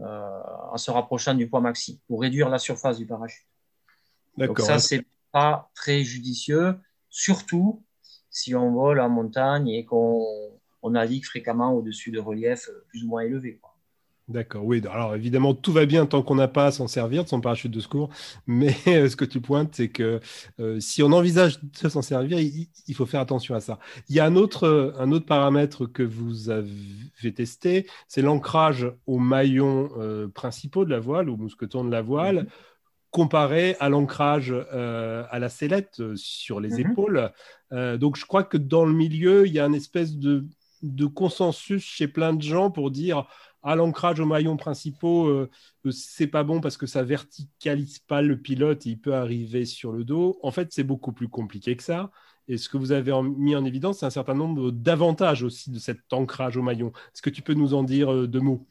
[0.00, 0.40] euh,
[0.72, 3.46] en se rapprochant du poids maxi pour réduire la surface du parachute.
[4.38, 6.74] Donc ça c'est pas très judicieux,
[7.10, 7.82] surtout
[8.30, 10.24] si on vole en montagne et qu'on
[10.82, 13.60] on navigue fréquemment au-dessus de reliefs euh, plus ou moins élevés.
[14.28, 14.82] D'accord, oui.
[14.90, 17.70] Alors évidemment, tout va bien tant qu'on n'a pas à s'en servir de son parachute
[17.72, 18.10] de secours.
[18.46, 20.20] Mais ce que tu pointes, c'est que
[20.60, 23.78] euh, si on envisage de s'en servir, il, faut faire attention à ça.
[24.10, 29.18] Il y a un autre, un autre paramètre que vous avez testé, c'est l'ancrage aux
[29.18, 32.42] maillons euh, principaux de la voile, aux mousquetons de la voile.
[32.42, 32.48] Mm-hmm.
[33.10, 36.90] Comparé à l'ancrage à la sellette sur les mm-hmm.
[36.90, 37.32] épaules.
[37.72, 40.46] Euh, donc je crois que dans le milieu, il y a une espèce de,
[41.14, 43.26] consensus chez plein de gens pour dire
[43.62, 45.50] à l'ancrage aux maillons principaux, euh,
[45.84, 49.64] euh, c'est pas bon parce que ça verticalise pas le pilote et il peut arriver
[49.64, 50.38] sur le dos.
[50.42, 52.10] En fait, c'est beaucoup plus compliqué que ça.
[52.46, 55.78] Et ce que vous avez mis en évidence, c'est un certain nombre d'avantages aussi de
[55.78, 56.92] cet ancrage au maillon.
[57.12, 58.66] Est-ce que tu peux nous en dire deux mots?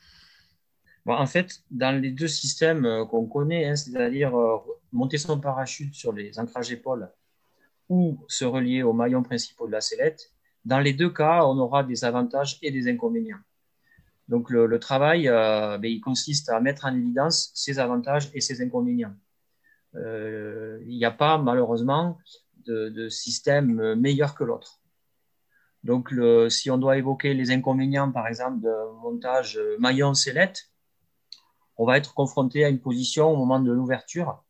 [1.08, 4.34] En fait, dans les deux systèmes qu'on connaît, hein, c'est-à-dire
[4.91, 7.10] monter son parachute sur les ancrages épaules
[7.89, 10.32] ou se relier aux maillons principaux de la sellette.
[10.65, 13.39] Dans les deux cas, on aura des avantages et des inconvénients.
[14.28, 18.62] Donc le, travail, euh, ben, il consiste à mettre en évidence ces avantages et ces
[18.62, 19.15] inconvénients.
[19.96, 22.17] Euh, il n'y a pas malheureusement
[22.65, 24.82] de, système meilleur que l'autre.
[25.86, 26.13] Donc
[26.50, 30.70] si on doit évoquer les inconvénients, par exemple, de montage maillon-sellette,
[31.78, 34.44] on va être confronté à une position au moment de l'ouverture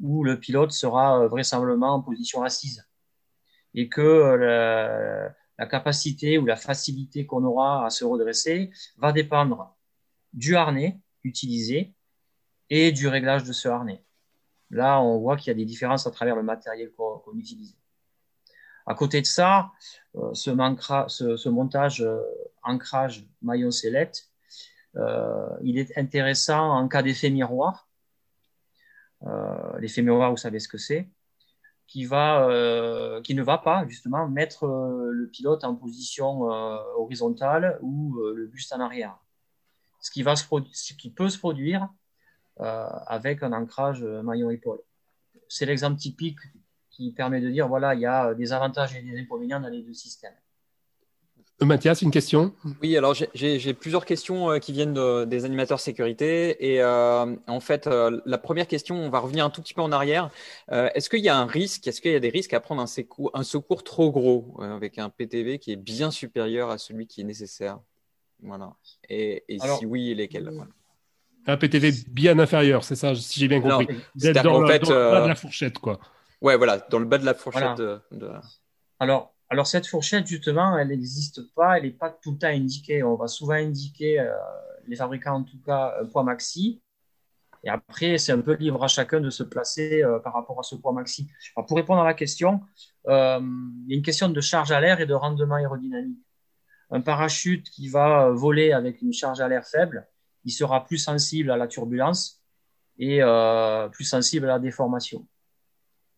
[0.00, 2.86] où le pilote sera euh, vraisemblablement en position assise
[3.74, 9.76] et que euh, la, capacité ou la facilité qu'on aura à se redresser va dépendre
[10.32, 11.94] du harnais utilisé
[12.70, 14.04] et du réglage de ce harnais.
[14.70, 17.76] Là, on voit qu'il y a des différences à travers le matériel qu'on utilise.
[18.86, 19.70] À côté de ça,
[20.16, 20.50] euh, ce,
[21.36, 22.06] ce, montage
[22.62, 24.28] ancrage maillon sellette,
[25.62, 27.88] il est intéressant en cas d'effet miroir
[29.26, 31.08] euh, l'effet miroir, vous savez ce que c'est,
[31.86, 36.42] qui, euh, ne va pas justement mettre euh, le pilote en position
[36.96, 39.16] horizontale ou le buste en arrière.
[40.00, 41.88] Ce qui, ce qui peut se produire
[42.58, 44.80] avec un ancrage maillon-épaule.
[45.48, 46.38] C'est l'exemple typique
[46.90, 49.82] qui permet de dire voilà, il y a des avantages et des inconvénients dans les
[49.82, 50.34] deux systèmes.
[51.62, 52.52] Euh, Mathias, une question?
[52.82, 56.72] Oui, alors j'ai plusieurs questions euh, qui viennent des animateurs sécurité.
[56.72, 59.92] Et euh, en fait, la première question, on va revenir un tout petit peu en
[59.92, 60.30] arrière.
[60.70, 62.86] Est-ce qu'il y a un risque, est-ce qu'il y a des risques à prendre un
[62.86, 67.20] secours, un secours trop gros avec un PTV qui est bien supérieur à celui qui
[67.20, 67.78] est nécessaire?
[68.42, 68.72] Voilà.
[69.08, 69.44] Et,
[69.78, 70.50] si oui, lesquels?
[71.46, 73.86] Un PTV bien inférieur, c'est ça, si j'ai bien compris.
[74.14, 76.00] D'être dans, fait, de la fourchette, quoi.
[76.40, 77.80] Ouais, voilà, dans le bas de la fourchette.
[78.98, 83.02] Alors, alors cette fourchette, justement, elle n'existe pas, elle n'est pas tout le temps indiquée.
[83.02, 84.32] On va souvent indiquer, euh,
[84.86, 86.82] les fabricants en tout cas, un poids maxi.
[87.62, 90.62] Et après, c'est un peu libre à chacun de se placer euh, par rapport à
[90.62, 91.28] ce poids maxi.
[91.66, 92.60] pour répondre à la question,
[93.08, 93.40] euh,
[93.86, 96.18] il y a une question de charge à l'air et de rendement aérodynamique.
[96.90, 100.06] Un parachute qui va voler avec une charge à l'air faible,
[100.44, 102.42] il sera plus sensible à la turbulence
[102.98, 103.20] et
[103.92, 105.26] plus sensible à la déformation.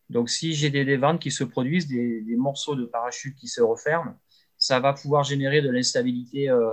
[0.09, 4.17] Donc, si j'ai des, ventes qui se produisent, des, morceaux de parachute qui se referment,
[4.57, 6.71] ça va pouvoir générer de l'instabilité euh,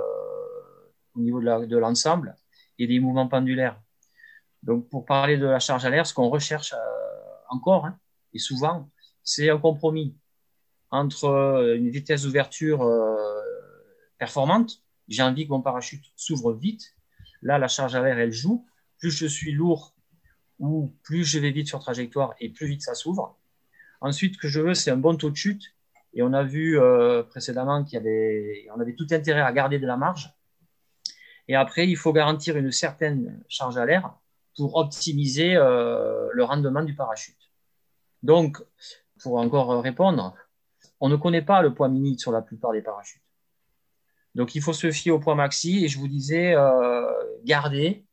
[1.14, 2.36] au niveau de l'ensemble
[2.78, 3.80] et des mouvements pendulaires.
[4.62, 6.76] Donc, pour parler de la charge à l'air, ce qu'on recherche euh,
[7.50, 7.98] encore hein,
[8.32, 8.88] et souvent,
[9.22, 10.16] c'est un compromis
[10.90, 12.88] entre euh, une vitesse d'ouverture
[14.18, 14.80] performante.
[15.08, 16.94] J'ai envie que mon parachute s'ouvre vite.
[17.42, 18.64] Là, la charge à l'air, elle joue.
[18.98, 19.93] Plus je suis lourd,
[20.58, 23.36] où plus je vais vite sur trajectoire et plus vite ça s'ouvre.
[24.00, 25.74] Ensuite, ce que je veux, c'est un bon taux de chute.
[26.12, 29.78] Et on a vu euh, précédemment qu'il y avait, on avait tout intérêt à garder
[29.78, 30.32] de la marge.
[31.48, 34.14] Et après, il faut garantir une certaine charge à l'air
[34.56, 37.50] pour optimiser euh, le rendement du parachute.
[38.22, 38.62] Donc,
[39.22, 40.34] pour encore répondre,
[41.00, 43.22] on ne connaît pas le poids mini sur la plupart des parachutes.
[44.34, 45.84] Donc, il faut se fier au poids maxi.
[45.84, 47.10] Et je vous disais, euh,
[47.44, 48.06] garder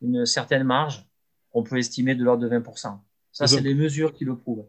[0.00, 1.09] une certaine marge
[1.52, 2.98] on peut estimer de l'ordre de 20%.
[3.32, 4.66] Ça, c'est des mesures qui le prouvent.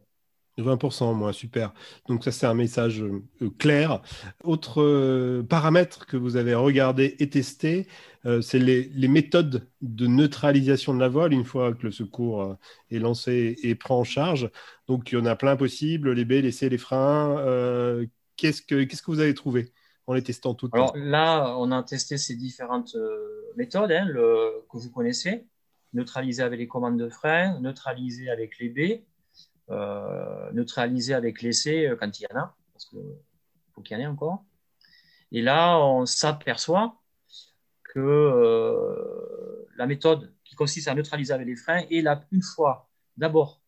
[0.58, 1.74] 20%, moi, super.
[2.08, 4.02] Donc ça, c'est un message euh, clair.
[4.44, 7.88] Autre euh, paramètre que vous avez regardé et testé,
[8.26, 12.58] euh, c'est les, méthodes de neutralisation de la voile une fois que le secours
[12.90, 14.50] est lancé et prend en charge.
[14.88, 17.36] Donc il y en a plein possible, les B, les C, les freins.
[18.36, 19.72] qu'est-ce, que, qu'est-ce que vous avez trouvé
[20.08, 20.74] en les testant toutes?
[20.74, 22.96] Alors là, on a testé ces différentes
[23.58, 25.46] méthodes hein, que vous connaissez
[25.94, 29.04] neutraliser avec les commandes de frein, neutraliser avec les B,
[29.70, 33.00] euh, neutraliser avec les C euh, quand il y en a, parce qu'il
[33.74, 34.44] faut qu'il y en ait encore.
[35.32, 37.02] Et là, on s'aperçoit
[37.84, 42.90] que euh, la méthode qui consiste à neutraliser avec les freins est la, une fois,
[43.18, 43.62] d'abord,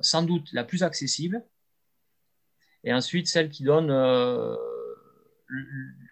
[0.00, 1.44] sans doute la plus accessible,
[2.84, 3.90] et ensuite celle qui donne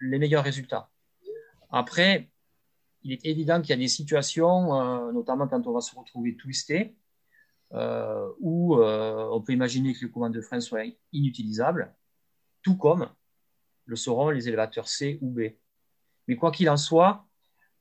[0.01, 0.89] les meilleurs résultats.
[1.71, 2.29] Après,
[3.05, 6.35] il est évident qu'il y a des situations, euh, notamment quand on va se retrouver
[6.35, 6.95] twisté,
[7.73, 10.81] euh, où euh, on peut imaginer que les commandes de frein soient
[11.13, 11.93] inutilisables,
[12.63, 13.07] tout comme
[13.85, 15.41] le seront les élévateurs C ou B.
[16.27, 17.25] Mais quoi qu'il en soit,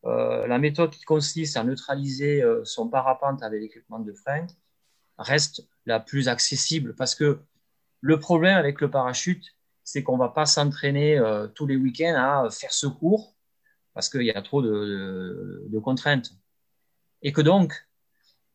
[0.03, 4.47] la méthode qui consiste à neutraliser son parapente avec l'équipement de frein
[5.17, 7.41] reste la plus accessible parce que
[8.03, 11.19] le problème avec le parachute, c'est qu'on ne va pas s'entraîner
[11.55, 13.34] tous les week-ends à faire secours
[13.94, 16.33] parce qu'il y a trop de, contraintes.
[17.22, 17.72] Et que donc,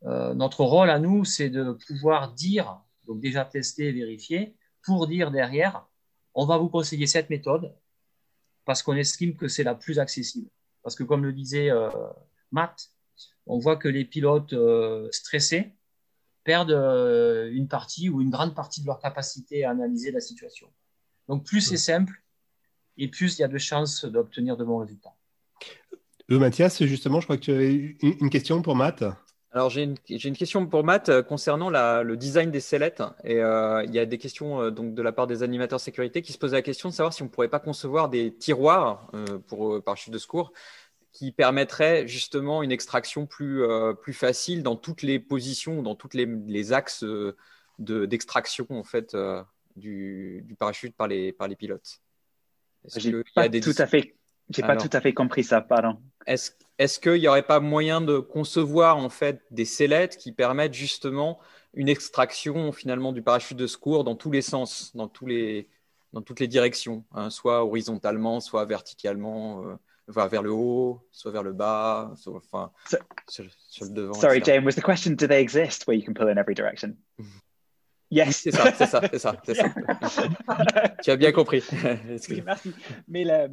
[0.03, 5.07] euh, notre rôle à nous, c'est de pouvoir dire, donc déjà tester et vérifier, pour
[5.07, 5.87] dire derrière,
[6.35, 7.73] on va vous conseiller cette méthode
[8.65, 10.49] parce qu'on estime que c'est la plus accessible.
[10.83, 11.89] Parce que comme le disait euh,
[12.51, 12.91] Matt,
[13.45, 15.73] on voit que les pilotes euh, stressés
[16.43, 16.71] perdent
[17.51, 20.71] une partie ou une grande partie de leur capacité à analyser la situation.
[21.27, 22.23] Donc plus c'est simple
[22.97, 25.15] et plus il y a de chances d'obtenir de bons résultats.
[26.31, 29.03] Euh, Mathias, justement, je crois que tu avais une question pour Matt.
[29.51, 33.41] Alors j'ai une, une, question pour Matt euh, concernant la, le design des sellettes et
[33.41, 36.37] euh, il y a des questions donc de la part des animateurs sécurité qui se
[36.37, 39.11] posent la question de savoir si on pourrait pas concevoir des tiroirs
[39.47, 40.53] pour parachute de secours
[41.13, 43.63] qui permettraient justement une extraction plus
[44.03, 47.03] plus facile dans toutes les positions, dans tous les, les, axes
[47.79, 49.17] d'extraction en fait
[49.75, 52.01] du, du, parachute par les par les pilotes.
[52.97, 54.18] J'ai pas tout à fait
[54.49, 55.97] j'ai pas tout à fait compris ça, pardon.
[56.25, 60.73] Est-ce est qu'il n'y aurait pas moyen de concevoir en fait des sellettes qui permettent
[60.73, 61.39] justement
[61.73, 65.69] une extraction finalement du parachute de secours dans tous les sens, dans tous les
[66.13, 69.75] dans toutes les directions, hein, soit horizontalement, soit verticalement, euh,
[70.07, 72.71] vers le haut, soit vers le bas, soit, enfin
[73.27, 73.45] sur,
[73.81, 74.13] le devant.
[74.13, 75.85] Sorry, James, was the question do they exist?
[75.85, 76.97] Where you can pull in every direction?
[78.11, 78.37] Yes.
[78.37, 79.69] C'est ça, c'est ça, c'est ça, c'est ça.
[81.03, 81.63] tu as bien compris.
[82.45, 82.73] merci.
[83.07, 83.49] Mais le,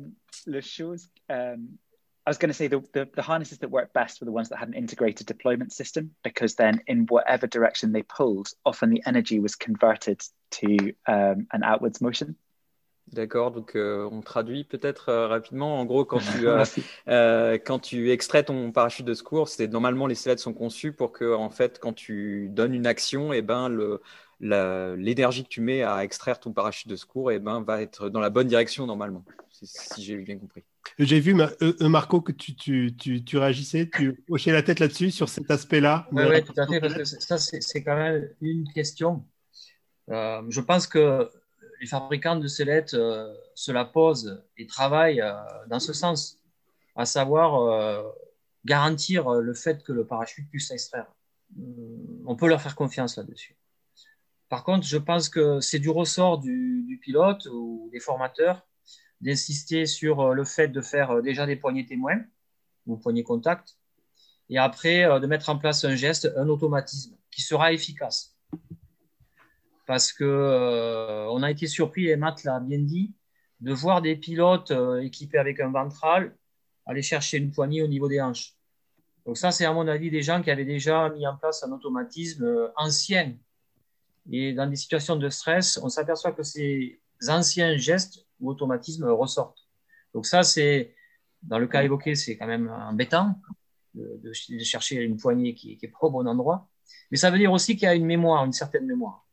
[0.47, 1.79] le chose, um,
[2.27, 4.49] I was going to say the, the, the, harnesses that work best were the ones
[4.49, 9.03] that had an integrated deployment system because then in whatever direction they pulled, often the
[9.07, 12.35] energy was converted to um, an outwards motion.
[13.13, 15.79] D'accord, donc euh, on traduit peut-être euh, rapidement.
[15.79, 16.65] En gros, quand tu, euh,
[17.07, 21.13] euh, quand tu extrais ton parachute de secours, c'est normalement les sellettes sont conçues pour
[21.13, 24.03] que, en fait, quand tu donnes une action, et eh ben le,
[24.41, 28.09] l'énergie que tu mets à extraire ton parachute de secours et eh ben, va être
[28.09, 30.65] dans la bonne direction normalement, si, j'ai bien compris.
[30.99, 34.79] J'ai vu, euh, euh, Marco, que tu, tu, tu, tu, réagissais, tu hochais la tête
[34.79, 36.07] là-dessus, sur cet aspect-là.
[36.13, 39.25] Oui, tout à fait, parce que ça, c'est quand même une question.
[40.09, 41.31] je pense que
[41.81, 42.97] les fabricants de sellettes
[43.55, 45.25] se la posent et travaillent
[45.69, 46.39] dans ce sens,
[46.95, 48.05] à savoir
[48.65, 51.07] garantir le fait que le parachute puisse s'extraire.
[52.27, 53.57] On peut leur faire confiance là-dessus.
[54.49, 58.67] Par contre, je pense que c'est du ressort du, pilote ou des formateurs
[59.21, 62.21] d'insister sur euh, le fait de faire euh, déjà des poignées témoins
[62.87, 63.77] ou poignées contact
[64.49, 68.37] et après euh, de mettre en place un geste, un automatisme qui sera efficace.
[69.87, 73.15] Parce que on a été surpris, et Matt l'a bien dit,
[73.61, 76.37] de voir des pilotes équipés avec un ventral
[76.87, 78.55] aller chercher une poignée au niveau des hanches.
[79.27, 81.71] Donc ça, c'est à mon avis des gens qui avaient déjà mis en place un
[81.71, 83.37] automatisme ancien
[84.31, 89.67] et dans des situations de stress, on s'aperçoit que ces anciens gestes ou automatismes ressortent.
[90.15, 90.95] Donc ça, c'est,
[91.43, 93.41] dans le cas évoqué, c'est quand même embêtant
[93.95, 96.69] de, de, chercher une poignée qui, qui est pas au bon endroit.
[97.11, 99.27] Mais ça veut dire aussi qu'il y a une mémoire, une certaine mémoire.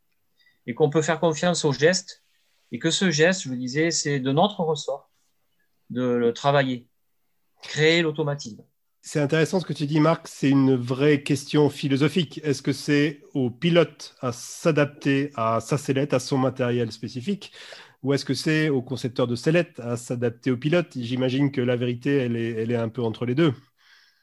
[0.66, 2.24] Et qu'on peut faire confiance au geste.
[2.72, 5.10] Et que ce geste, je vous disais, c'est de notre ressort
[5.90, 6.88] de le travailler,
[7.62, 8.64] créer l'automatisme.
[9.06, 10.30] C'est intéressant ce que tu dis, Marc.
[10.30, 12.40] C'est une vraie question philosophique.
[12.42, 17.52] Est-ce que c'est au pilote à s'adapter à sa sellette, à son matériel spécifique
[18.02, 20.88] ou est-ce que c'est au concepteur de sellette à s'adapter au pilote?
[20.96, 23.54] J'imagine que la vérité, elle est, elle est un peu entre les deux.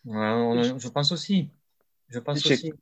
[0.04, 1.50] je pense aussi.
[2.08, 2.72] Je pense aussi.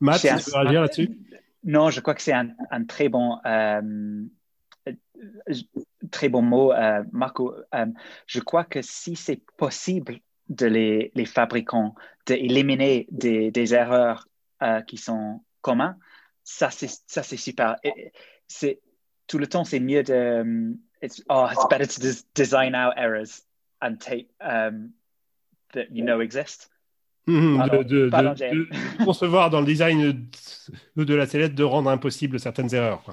[0.00, 1.18] Matt, tu veux réagir là-dessus?
[1.62, 2.54] Non, je crois que c'est un,
[2.88, 4.22] très bon, euh,
[6.12, 7.54] très bon mot, euh, Marco.
[7.74, 7.86] Euh,
[8.26, 10.20] je crois que si c'est possible
[10.50, 11.94] de les, les fabricants
[12.26, 14.28] d'éliminer des, des, erreurs
[14.62, 15.96] euh, qui sont communs,
[16.44, 17.76] ça c'est ça c'est super.
[18.46, 18.80] C'est
[19.26, 22.92] tout le temps c'est mieux de um, it's oh it's better to des design out
[22.96, 23.42] errors
[23.80, 24.92] and take um,
[25.72, 26.68] that you know exist.
[27.26, 30.26] Mmh, de, de, de, concevoir dans le design
[30.96, 33.04] de, de la sellette de rendre impossible certaines erreurs.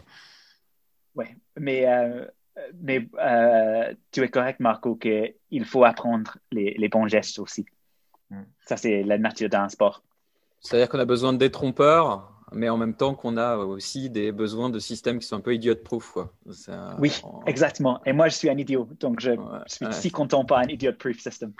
[1.13, 1.25] Oui,
[1.57, 2.25] mais euh,
[2.82, 7.66] mais euh, tu es correct, Marco, qu'il faut apprendre les, les, bons gestes aussi.
[8.30, 8.43] Hmm.
[8.66, 10.03] Ça, c'est la nature d'un sport.
[10.60, 14.70] C'est-à-dire qu'on a besoin de détrompeurs, mais en même temps qu'on a aussi des besoins
[14.70, 16.18] de systèmes qui sont un peu idiot-proof.
[16.99, 18.01] Oui, exactement.
[18.05, 19.32] Et moi, je suis un idiot, donc je
[19.68, 21.53] suis si content par un idiot-proof system.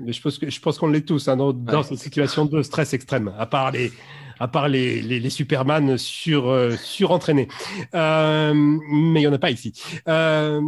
[0.00, 2.62] Mais je pense, que, je pense qu'on l'est tous hein, dans, dans cette situation de
[2.62, 3.92] stress extrême, à part les,
[4.40, 7.48] à part les, les, Superman sur, euh, surentraînés.
[7.94, 9.72] Euh, mais il n'y en a pas ici.
[10.08, 10.60] Euh,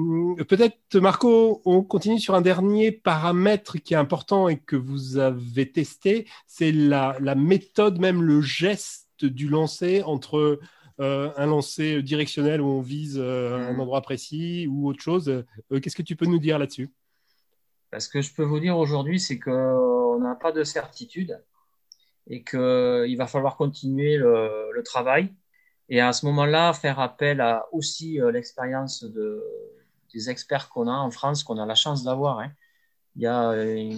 [0.48, 5.70] peut-être, Marco, on continue sur un dernier paramètre qui est important et que vous avez
[5.70, 10.60] testé, c'est la, la méthode, même le geste du lancer entre
[11.02, 13.80] un lancer directionnel où on vise un mmh.
[13.80, 15.44] endroit précis ou autre chose.
[15.70, 16.90] Qu'est-ce que tu peux nous dire là-dessus?
[17.98, 21.42] Ce que je peux vous dire aujourd'hui, c'est qu'on n'a pas de certitude
[22.26, 25.32] et qu'il va falloir continuer le, le, travail.
[25.88, 29.42] Et à ce moment-là, faire appel à aussi euh, l'expérience de,
[30.14, 32.40] des experts qu'on a en France, qu'on a la chance d'avoir.
[32.40, 32.52] Hein.
[33.16, 33.92] Il y a euh,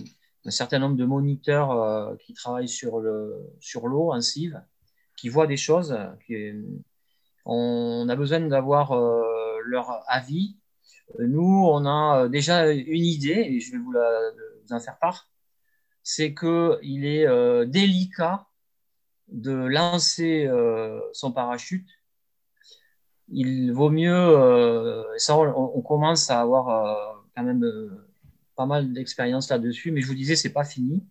[0.44, 4.62] un certain nombre de moniteurs euh, qui travaillent sur le sur l'eau en cive,
[5.16, 5.96] qui voient des choses.
[6.26, 6.52] Qui,
[7.44, 8.94] on a besoin d'avoir
[9.64, 10.56] leur avis.
[11.18, 14.30] Nous, on a déjà une idée, et je vais vous, la,
[14.64, 15.28] vous en faire part
[16.02, 18.46] c'est qu'il est euh, délicat
[19.28, 21.88] de lancer euh, son parachute.
[23.28, 27.64] Il vaut mieux, euh, ça on, commence à avoir quand même
[28.56, 31.02] pas mal d'expérience là-dessus, mais je vous disais, c'est pas fini.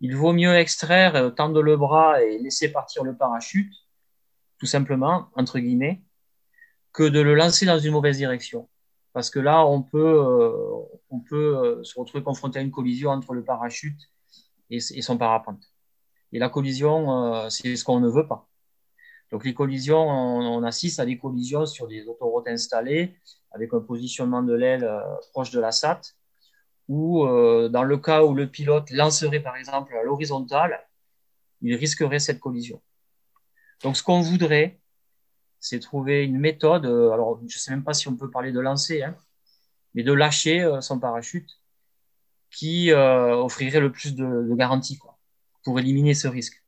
[0.00, 3.72] Il vaut mieux extraire, tendre le bras et laisser partir le parachute,
[4.58, 6.02] tout simplement, entre guillemets,
[6.92, 8.68] que de le lancer dans une mauvaise direction
[9.12, 10.52] parce que là, on peut, euh,
[11.10, 14.00] on peut euh, se retrouver confronté à une collision entre le parachute
[14.70, 15.62] et, son parapente.
[16.32, 18.48] Et la collision, euh, c'est ce qu'on ne veut pas.
[19.32, 23.16] Donc les collisions, on, assiste à des collisions sur des autoroutes installées
[23.52, 24.88] avec un positionnement de l'aile
[25.32, 26.00] proche de la SAT,
[26.88, 30.84] ou dans le cas où le pilote lancerait par exemple à l'horizontale,
[31.62, 32.82] il risquerait cette collision.
[33.84, 34.79] Donc ce qu'on voudrait,
[35.60, 36.86] c'est trouver une méthode.
[36.86, 39.14] Euh, alors, je sais même pas si on peut parler de lancer, hein,
[39.94, 41.48] mais de lâcher euh, son parachute
[42.50, 45.18] qui euh, offrirait le plus de, de garantie quoi,
[45.62, 46.64] pour éliminer ce risque.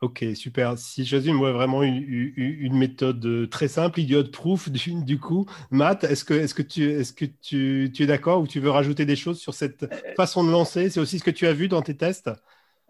[0.00, 0.76] Ok, super.
[0.78, 2.02] Si je résume, moi, vraiment une,
[2.36, 5.46] une, méthode très simple, idiot proof, du, du coup.
[5.70, 8.70] Matt, est-ce que, est-ce que, tu, est-ce que tu, tu es d'accord ou tu veux
[8.70, 9.86] rajouter des choses sur cette
[10.16, 10.90] façon de lancer?
[10.90, 12.30] C'est aussi ce que tu as vu dans tes tests?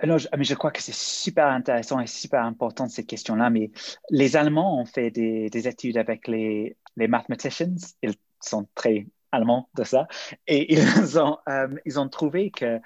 [0.02, 3.50] Alors, je, mais je crois que c'est super intéressant et super important cette question-là.
[3.50, 3.70] Mais
[4.10, 7.76] les Allemands ont fait des, des études avec les, les mathematicians.
[8.02, 10.08] Ils sont très allemands de ça.
[10.48, 12.80] Et ils ont, euh, ils ont trouvé que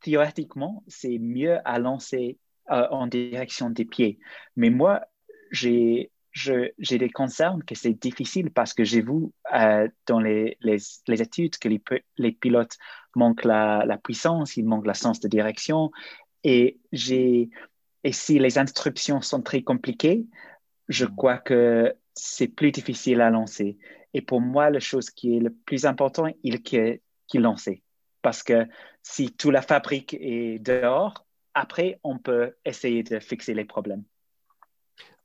[0.00, 2.38] théoriquement, c'est mieux à lancer
[2.70, 4.18] euh, en direction des pieds.
[4.56, 5.02] Mais moi,
[5.52, 10.78] j'ai j'ai des concerns que c'est difficile parce que j'ai vu euh, dans les, les,
[11.06, 11.82] les, études que les,
[12.16, 12.78] les pilotes
[13.14, 15.90] manquent la, la, puissance, ils manquent la sens de direction.
[16.44, 17.50] Et, j'ai,
[18.04, 20.26] et si les instructions sont très compliquées,
[20.88, 21.16] je mm.
[21.16, 23.78] crois que c'est plus difficile à lancer.
[24.14, 27.82] Et pour moi, la chose qui est le plus important, il est qu'il lancer.
[28.20, 28.66] Parce que
[29.02, 34.04] si toute la fabrique est dehors, après, on peut essayer de fixer les problèmes.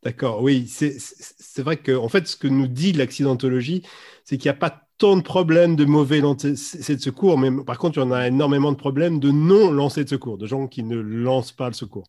[0.03, 3.83] D'accord, oui, c'est vrai que en fait, ce que nous dit l'accidentologie,
[4.23, 7.77] c'est qu'il n'y a pas tant de problèmes de mauvais lancers de secours, mais par
[7.77, 10.67] contre, il y en a énormément de problèmes de non lancers de secours, de gens
[10.67, 12.07] qui ne lancent pas le secours.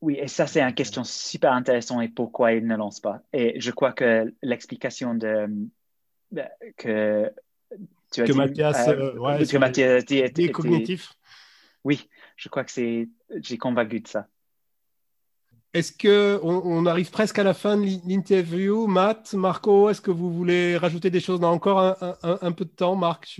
[0.00, 3.20] Oui, et ça, c'est une question super intéressante et pourquoi ils ne lancent pas.
[3.32, 5.48] Et je crois que l'explication de,
[6.76, 7.32] que
[8.12, 11.12] tu as que dit, Mathias, euh, euh, ouais, que Mathias dit, était, cognitif?
[11.84, 13.08] Oui, je crois que c'est,
[13.40, 14.26] j'ai convaincu de ça.
[15.74, 18.86] Est-ce que on, arrive presque à la fin de l'interview?
[18.86, 21.40] Matt, Marco, est-ce que vous voulez rajouter des choses?
[21.40, 21.78] On a encore
[22.22, 23.38] un, peu de temps, Marc.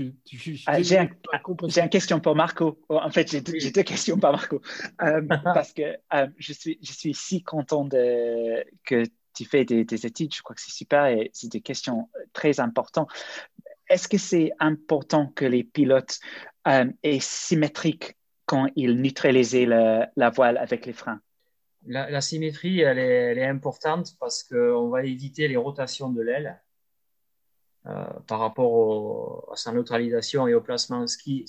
[0.66, 2.79] Ah, j'ai une question pour Marco.
[2.91, 4.61] Oh, en fait, j'ai deux, questions pour Marco.
[5.01, 10.07] Euh, parce que euh, je, suis, je suis si content de, que tu fais des,
[10.07, 10.35] études.
[10.35, 13.09] Je crois que c'est super et c'est des questions très importantes.
[13.89, 16.18] Est-ce que c'est important que les pilotes
[16.66, 21.20] euh, aient symétrique quand ils neutralisent la voile avec les freins?
[21.89, 26.61] La, symétrie, elle est, importante parce qu'on va éviter les rotations de l'aile
[27.86, 31.07] euh, par rapport à sa neutralisation et au placement.
[31.07, 31.47] Ce qui,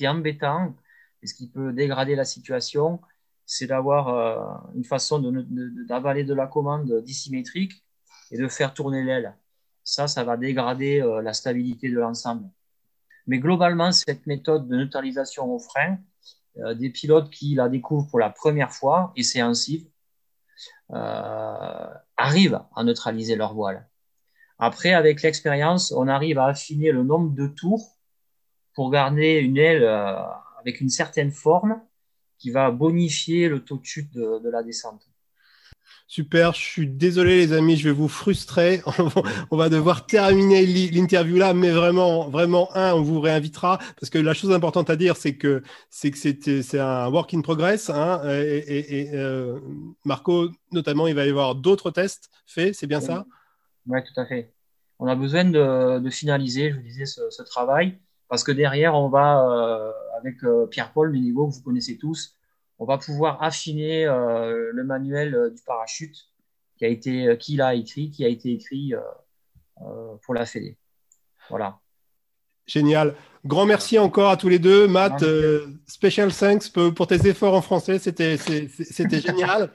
[0.00, 0.74] est embêtant
[1.22, 3.00] et ce qui peut dégrader la situation,
[3.46, 5.20] c'est d'avoir euh, une façon
[5.88, 7.84] d'avaler de, la commande dissymétrique
[8.30, 9.34] et de faire tourner l'aile.
[9.82, 12.48] Ça, ça va dégrader euh, la stabilité de l'ensemble.
[13.26, 15.98] Mais globalement, cette méthode de neutralisation au frein,
[16.58, 19.90] euh, des pilotes qui la découvrent pour la première fois, et c'est ainsi,
[20.92, 23.88] euh, arrivent à neutraliser leur voile.
[24.58, 27.98] Après, avec l'expérience, on arrive à affiner le nombre de tours
[28.74, 30.16] pour garder une aile euh,
[30.60, 31.80] avec une certaine forme
[32.38, 35.08] qui va bonifier le taux de chute de la descente.
[36.06, 38.82] Super, je suis désolé les amis, je vais vous frustrer.
[39.50, 44.18] on va devoir terminer l'interview là, mais vraiment, vraiment, un, on vous réinvitera parce que
[44.18, 47.90] la chose importante à dire, c'est que c'est un work in progress.
[47.90, 49.58] Hein, et, euh,
[50.04, 53.24] Marco, notamment, il va y avoir d'autres tests faits, c'est bien ça?
[53.86, 54.52] Oui, tout à fait.
[54.98, 59.48] On a besoin de, finaliser, je vous disais, ce, travail parce que derrière, on va,
[59.48, 62.36] euh, avec euh, Pierre-Paul niveau que vous connaissez tous,
[62.78, 66.28] on va pouvoir affiner euh, le manuel euh, du parachute
[66.76, 68.92] qui a été, euh, qui l'a écrit, qui a été écrit
[70.22, 70.78] pour la Fédé.
[71.50, 71.80] Voilà.
[72.66, 73.14] Génial.
[73.44, 74.88] Grand merci encore à tous les deux.
[74.88, 75.22] Matt,
[75.86, 77.98] special thanks pour tes efforts en français.
[77.98, 79.70] C'était, c'était génial.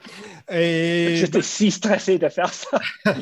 [0.50, 1.14] Et...
[1.14, 2.80] J'étais si stressé de faire ça.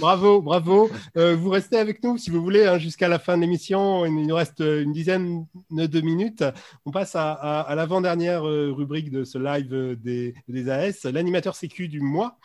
[0.00, 0.90] bravo, bravo.
[1.16, 4.04] Euh, vous restez avec nous si vous voulez hein, jusqu'à la fin de l'émission.
[4.04, 6.44] Il nous reste une dizaine de minutes.
[6.84, 12.00] On passe à, l'avant-dernière euh, rubrique de ce live euh, des, AS, l'animateur sécu du
[12.00, 12.38] mois.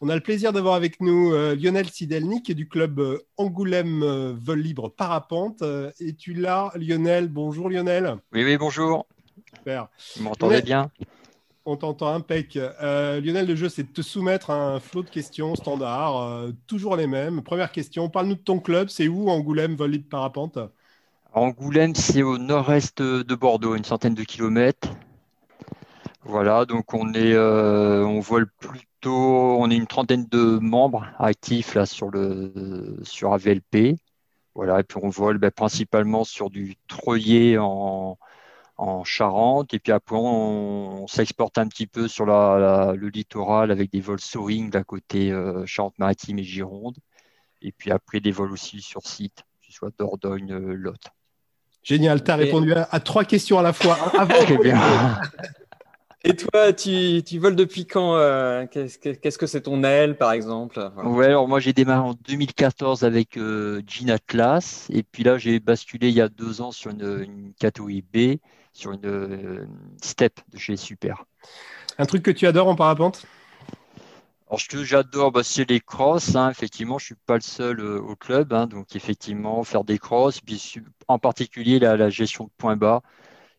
[0.00, 5.62] On a le plaisir d'avoir avec nous Lionel Sidelnik du club Angoulême Vol Libre Parapente.
[6.00, 7.28] Et tu là, Lionel?
[7.28, 8.16] Bonjour Lionel.
[8.32, 9.06] Oui, oui, bonjour.
[9.54, 9.88] Super.
[10.16, 10.90] Vous m'entendez bien?
[11.70, 12.56] on t'entend impec.
[12.56, 16.50] Euh, Lionel, le jeu, c'est de te soumettre à un flot de questions standards, euh,
[16.66, 17.42] toujours les mêmes.
[17.42, 18.88] Première question, parle-nous de ton club.
[18.88, 20.58] C'est où Angoulême, vol libre parapente?
[21.32, 24.88] Angoulême, c'est au nord-est de Bordeaux, une centaine de kilomètres.
[26.24, 31.74] Voilà, donc on est, euh, on vole plutôt, on est une trentaine de membres actifs
[31.74, 33.96] là sur le sur AVLP.
[34.54, 38.18] Voilà, et puis on vole ben, principalement sur du treuillet en
[38.80, 39.74] en Charente.
[39.74, 44.70] Et puis après, on, s'exporte un petit peu sur le littoral avec des vols soaring
[44.70, 46.96] d'à côté euh, Charente-Maritime et Gironde.
[47.62, 51.00] Et puis après, des vols aussi sur site, que ce soit Dordogne, euh, Lot.
[51.82, 53.98] Génial, tu as répondu à, trois questions à la fois.
[54.62, 54.80] bien.
[56.22, 61.26] Et toi, tu, voles depuis quand euh, Qu'est-ce que c'est ton aile, par exemple Ouais,
[61.26, 66.14] alors moi j'ai démarré en 2014 avec Jean Atlas, et puis là j'ai basculé il
[66.14, 68.38] y a deux ans sur une, une catégorie B
[68.72, 69.66] sur une euh,
[70.02, 71.24] step de chez Super.
[71.98, 73.26] Un truc que tu adores en parapente?
[74.48, 76.34] Alors, ce que j'adore, bah, c'est les crosses.
[76.34, 76.50] Hein.
[76.50, 78.52] Effectivement, je suis pas le seul euh, au club.
[78.52, 78.66] Hein.
[78.66, 80.74] donc, effectivement, faire des crosses, puis
[81.08, 83.02] en particulier la, gestion de points bas.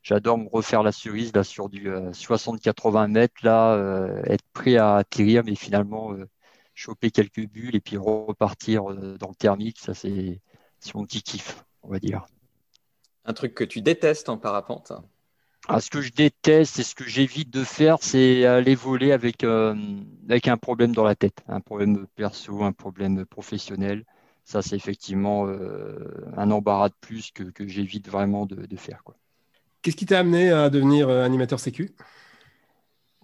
[0.02, 4.96] J'adore me refaire la cerise là sur du 60-80 euh, mètres, là, être prêt à
[4.96, 6.16] atterrir, mais finalement
[6.74, 9.80] choper quelques bulles et puis repartir dans le thermique.
[9.80, 10.42] Ça, c'est
[10.96, 12.26] mon petit kiff, on va dire.
[13.26, 14.92] Un truc que tu détestes en parapente?
[15.68, 19.44] Ah, ce que je déteste et ce que j'évite de faire, c'est aller voler avec,
[19.44, 19.76] euh,
[20.28, 24.04] avec un problème dans la tête, un problème perso, un problème professionnel.
[24.44, 29.04] Ça, c'est effectivement euh, un embarras de plus que, que j'évite vraiment de, de faire.
[29.82, 31.92] Qu'est-ce qui t'a amené à devenir euh, animateur sécu?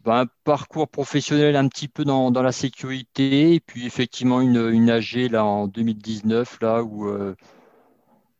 [0.03, 4.69] Ben, Un parcours professionnel un petit peu dans, dans, la sécurité, et puis effectivement une,
[4.71, 7.09] une AG là, en 2019, là où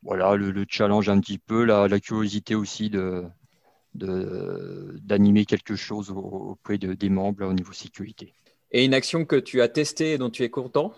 [0.04, 3.26] voilà, le, le, challenge un petit peu, la, la curiosité aussi de,
[3.94, 8.34] d'animer quelque chose auprès de, des membres au niveau sécurité.
[8.72, 10.94] Et une action que tu as testée et dont tu es content?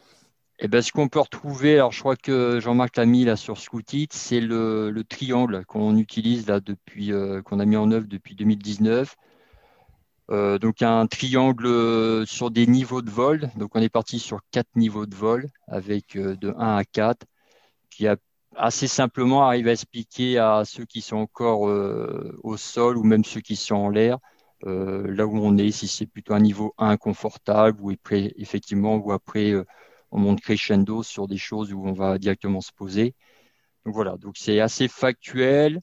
[0.59, 3.57] Eh ben, ce qu'on peut retrouver, alors je crois que Jean-Marc l'a mis là sur
[3.57, 8.07] Scootit, c'est le, le, triangle qu'on utilise là depuis, euh, qu'on a mis en œuvre
[8.07, 9.15] depuis 2019.
[10.31, 13.49] Euh, donc un triangle sur des niveaux de vol.
[13.57, 17.25] Donc on est parti sur quatre niveaux de vol avec euh, de 1 à 4
[17.89, 18.15] qui a
[18.55, 23.23] assez simplement arrive à expliquer à ceux qui sont encore euh, au sol ou même
[23.23, 24.17] ceux qui sont en l'air,
[24.65, 29.11] euh, là où on est, si c'est plutôt un niveau inconfortable ou après, effectivement, ou
[29.11, 29.65] après euh,
[30.11, 33.15] on monte crescendo sur des choses où on va directement se poser.
[33.85, 35.81] Donc voilà, donc c'est assez factuel.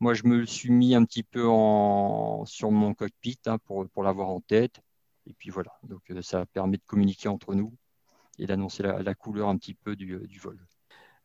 [0.00, 4.02] Moi, je me suis mis un petit peu en, sur mon cockpit hein, pour, pour
[4.02, 4.80] l'avoir en tête.
[5.26, 7.74] Et puis voilà, donc ça permet de communiquer entre nous
[8.38, 10.58] et d'annoncer la, la, couleur un petit peu du, du vol.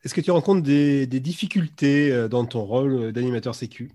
[0.04, 3.92] Est-ce que tu rencontres des, difficultés euh, dans ton rôle d'animateur sécu?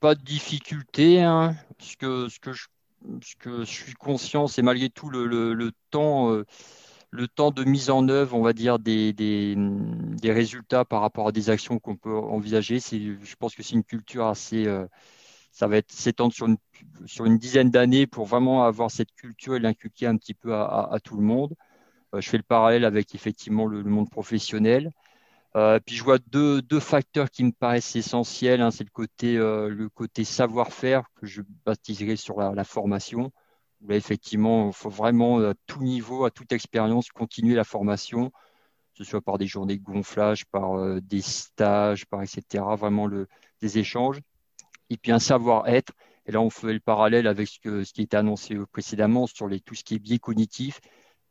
[0.00, 1.22] Pas de difficultés.
[1.22, 1.54] Hein.
[1.78, 2.66] Ce, que, ce, que je,
[3.22, 6.44] ce que je suis conscient, c'est malgré tout le, le, temps, euh,
[7.12, 11.32] le temps de mise en œuvre, on va dire, des, des, résultats par rapport à
[11.32, 12.80] des actions qu'on peut envisager.
[12.80, 14.66] Je pense que c'est une culture assez.
[14.66, 14.86] Euh,
[15.52, 16.56] ça va s'étendre sur une,
[17.04, 20.98] sur une dizaine d'années pour vraiment avoir cette culture et l'inculquer un petit peu à,
[21.04, 21.54] tout le monde.
[22.14, 24.90] je fais le parallèle avec effectivement le, monde professionnel.
[25.54, 28.62] Euh, puis je vois deux, deux, facteurs qui me paraissent essentiels.
[28.62, 28.70] Hein.
[28.70, 33.32] C'est le côté, euh, côté savoir-faire que je baptiserai sur la formation.
[33.88, 39.04] Effectivement, il faut vraiment à tout niveau, à toute expérience, continuer la formation, que ce
[39.04, 42.64] soit par des journées de gonflage, par euh, des stages, par etc.
[42.76, 43.08] Vraiment
[43.60, 44.20] des échanges.
[44.90, 45.92] Et puis un savoir-être.
[46.26, 49.74] Et là, on fait le parallèle avec ce, qui était annoncé précédemment sur les, tout
[49.74, 50.80] ce qui est biais cognitif,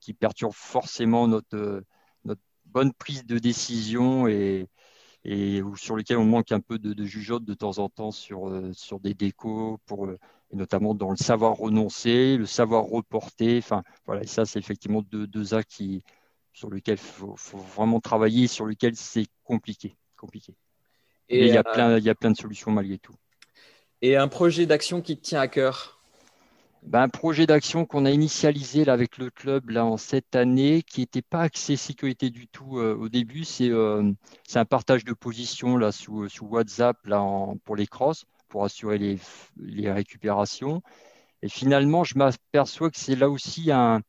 [0.02, 1.84] qui perturbe forcément notre
[2.66, 4.68] bonne prise de décision et,
[5.24, 8.50] et sur lesquels on manque un peu de, de jugeote de temps en temps sur,
[8.50, 10.18] euh, sur des décos, pour, euh,
[10.52, 13.60] et notamment dans le savoir renoncer, le savoir reporter.
[13.60, 16.04] Enfin, voilà, et ça, c'est effectivement deux, deux actes qui,
[16.54, 19.96] sur lesquels il faut, faut, vraiment travailler, sur lesquels c'est compliqué.
[20.18, 20.56] compliqué.
[21.30, 23.16] Et il y, a euh, plein, il y a plein de solutions malgré tout.
[24.02, 26.01] Et un projet d'action qui te tient à cœur?
[26.84, 30.82] Ben, un projet d'action qu'on a initialisé là, avec le club là, en cette année,
[30.82, 33.44] qui n'était pas axé sécurité du tout euh, au début.
[33.44, 34.12] C'est euh,
[34.56, 37.24] un partage de position là, sous, sous WhatsApp là,
[37.66, 39.20] pour les crosses, pour assurer les,
[39.58, 40.82] les récupérations.
[41.44, 44.02] Et finalement, je m'aperçois que c'est là aussi un,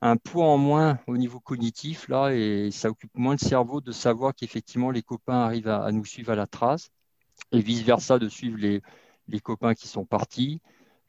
[0.00, 3.92] un poids en moins au niveau cognitif, là, et ça occupe moins le cerveau de
[3.92, 6.90] savoir qu'effectivement les copains arrivent à, à, nous suivre à la trace,
[7.52, 8.82] et vice-versa de suivre les,
[9.28, 10.60] les copains qui sont partis.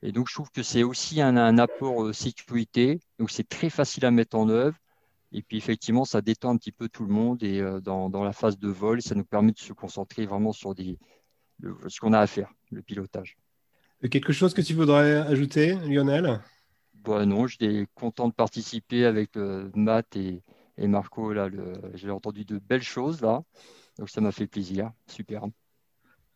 [0.02, 3.00] Et donc, je trouve que c'est aussi un, un apport euh, sécurité.
[3.18, 4.78] Donc, c'est très facile à mettre en œuvre.
[5.32, 8.24] Et puis, effectivement, ça détend un petit peu tout le monde et euh, dans, dans,
[8.24, 10.98] la phase de vol, ça nous permet de se concentrer vraiment sur des,
[11.60, 13.38] le, ce qu'on a à faire, le pilotage.
[14.10, 16.42] Quelque chose que tu voudrais ajouter, Lionel?
[16.96, 20.42] Bah Non, j'étais content de participer avec euh, Matt et,
[20.78, 21.34] et Marco.
[21.34, 21.50] Là,
[21.94, 23.44] j'ai entendu de belles choses là.
[23.98, 24.92] Donc, ça m'a fait plaisir.
[25.08, 25.44] Super.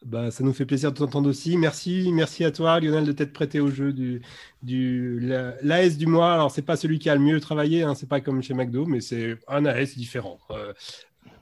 [0.06, 1.56] Bah, ça nous fait plaisir de t'entendre aussi.
[1.58, 4.22] Merci, merci à toi, Lionel, de t'être prêté au jeu du,
[4.62, 6.34] du l'AS du mois.
[6.34, 8.86] Alors, c'est pas celui qui a le mieux travaillé, hein, c'est pas comme chez McDo,
[8.86, 10.40] mais c'est un AS différent.
[10.52, 10.74] Euh,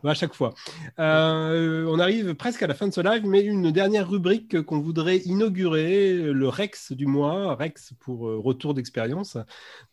[0.10, 0.54] à chaque fois.
[1.00, 4.80] Euh, on arrive presque à la fin de ce live, mais une dernière rubrique qu'on
[4.80, 9.38] voudrait inaugurer, le Rex du mois, Rex pour euh, retour d'expérience.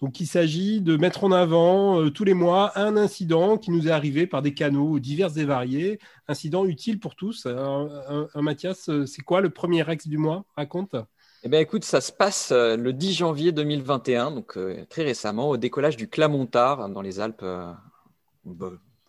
[0.00, 3.88] Donc il s'agit de mettre en avant euh, tous les mois un incident qui nous
[3.88, 7.46] est arrivé par des canaux divers et variés, incident utile pour tous.
[7.46, 10.44] Un, Mathias, c'est quoi le premier Rex du mois?
[10.56, 10.96] Raconte.
[11.44, 15.96] Eh bien, écoute, ça se passe le 10 janvier 2021, donc très récemment, au décollage
[15.96, 17.44] du Clamontard dans les Alpes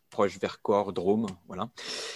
[0.09, 1.27] proche Vercors, Drôme.
[1.47, 1.69] Voilà.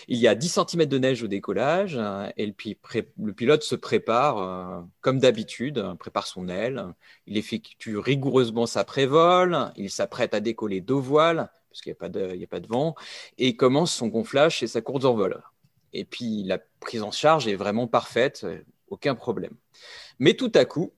[0.07, 4.37] Il y a 10 cm de neige au décollage euh, et le, pilote se prépare
[4.37, 6.87] euh, comme d'habitude, prépare son aile,
[7.27, 11.99] il effectue rigoureusement sa prévol, il s'apprête à décoller deux voiles parce qu'il n'y a,
[11.99, 12.95] pas de, a pas de vent
[13.37, 15.41] et commence son gonflage et sa course d'envol.
[15.93, 18.45] Et puis la prise en charge est vraiment parfaite,
[18.89, 19.53] aucun problème.
[20.19, 20.93] Mais tout à coup,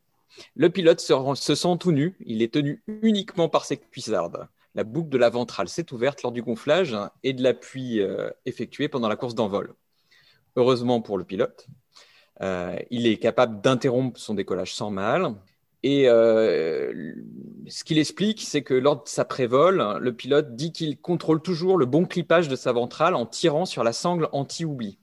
[0.55, 4.83] le pilote se, se sent tout nu, il est tenu uniquement par ses cuissardes la
[4.83, 9.09] boucle de la ventrale s'est ouverte lors du gonflage et de l'appui euh, effectué pendant
[9.09, 9.73] la course d'envol.
[10.55, 11.67] Heureusement pour le pilote,
[12.91, 15.35] il est capable d'interrompre son décollage sans mal.
[15.85, 17.13] Et euh,
[17.67, 21.77] ce qu'il explique, c'est que lors de sa prévol, le pilote dit qu'il contrôle toujours
[21.77, 24.97] le bon clipage de sa ventrale en tirant sur la sangle anti-oubli.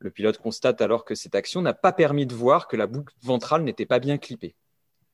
[0.00, 3.14] Le pilote constate alors que cette action n'a pas permis de voir que la boucle
[3.22, 4.56] ventrale n'était pas bien clippée.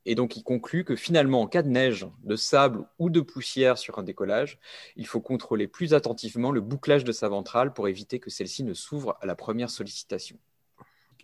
[0.08, 3.76] Et donc il conclut que finalement, en cas de neige, de sable ou de poussière
[3.76, 4.58] sur un décollage,
[4.96, 8.72] il faut contrôler plus attentivement le bouclage de sa ventrale pour éviter que celle-ci ne
[8.72, 10.38] s'ouvre à la première sollicitation.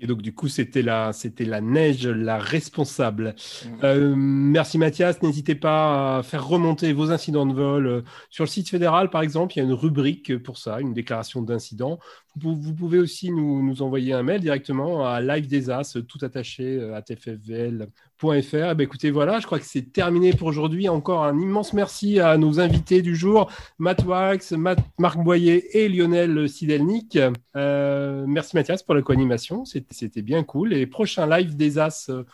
[0.00, 3.34] Et donc, du coup, c'était la, c'était la neige, la responsable.
[3.64, 3.68] Mmh.
[3.84, 5.22] Euh, merci Mathias.
[5.22, 7.86] N'hésitez pas à faire remonter vos incidents de vol.
[7.86, 10.94] Euh, sur le site fédéral, par exemple, il y a une rubrique pour ça, une
[10.94, 12.00] déclaration d'incident.
[12.36, 16.76] Vous, pouvez aussi nous, nous, envoyer un mail directement à live des as, tout attaché
[16.76, 17.86] euh, à tffvl.fr.
[18.22, 20.88] Eh ben, écoutez, voilà, je crois que c'est terminé pour aujourd'hui.
[20.88, 26.48] Encore un immense merci à nos invités du jour, Matt Wax, Marc Boyer et Lionel
[26.48, 27.18] Sidelnik.
[27.56, 30.72] Euh, merci Mathias pour la co-animation, c'était bien cool.
[30.72, 32.24] Et prochain live des as euh,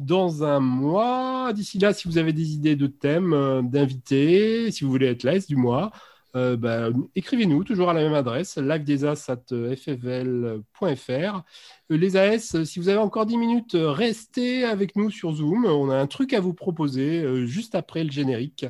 [0.00, 1.52] dans un mois.
[1.52, 5.38] D'ici là, si vous avez des idées de thèmes, d'invités, si vous voulez être là,
[5.38, 5.92] du mois,
[6.36, 11.42] euh, bah, écrivez-nous toujours à la même adresse, livedesas.ffvl.fr.
[11.90, 15.64] Euh, les AS, si vous avez encore 10 minutes, restez avec nous sur Zoom.
[15.64, 18.66] On a un truc à vous proposer euh, juste après le générique.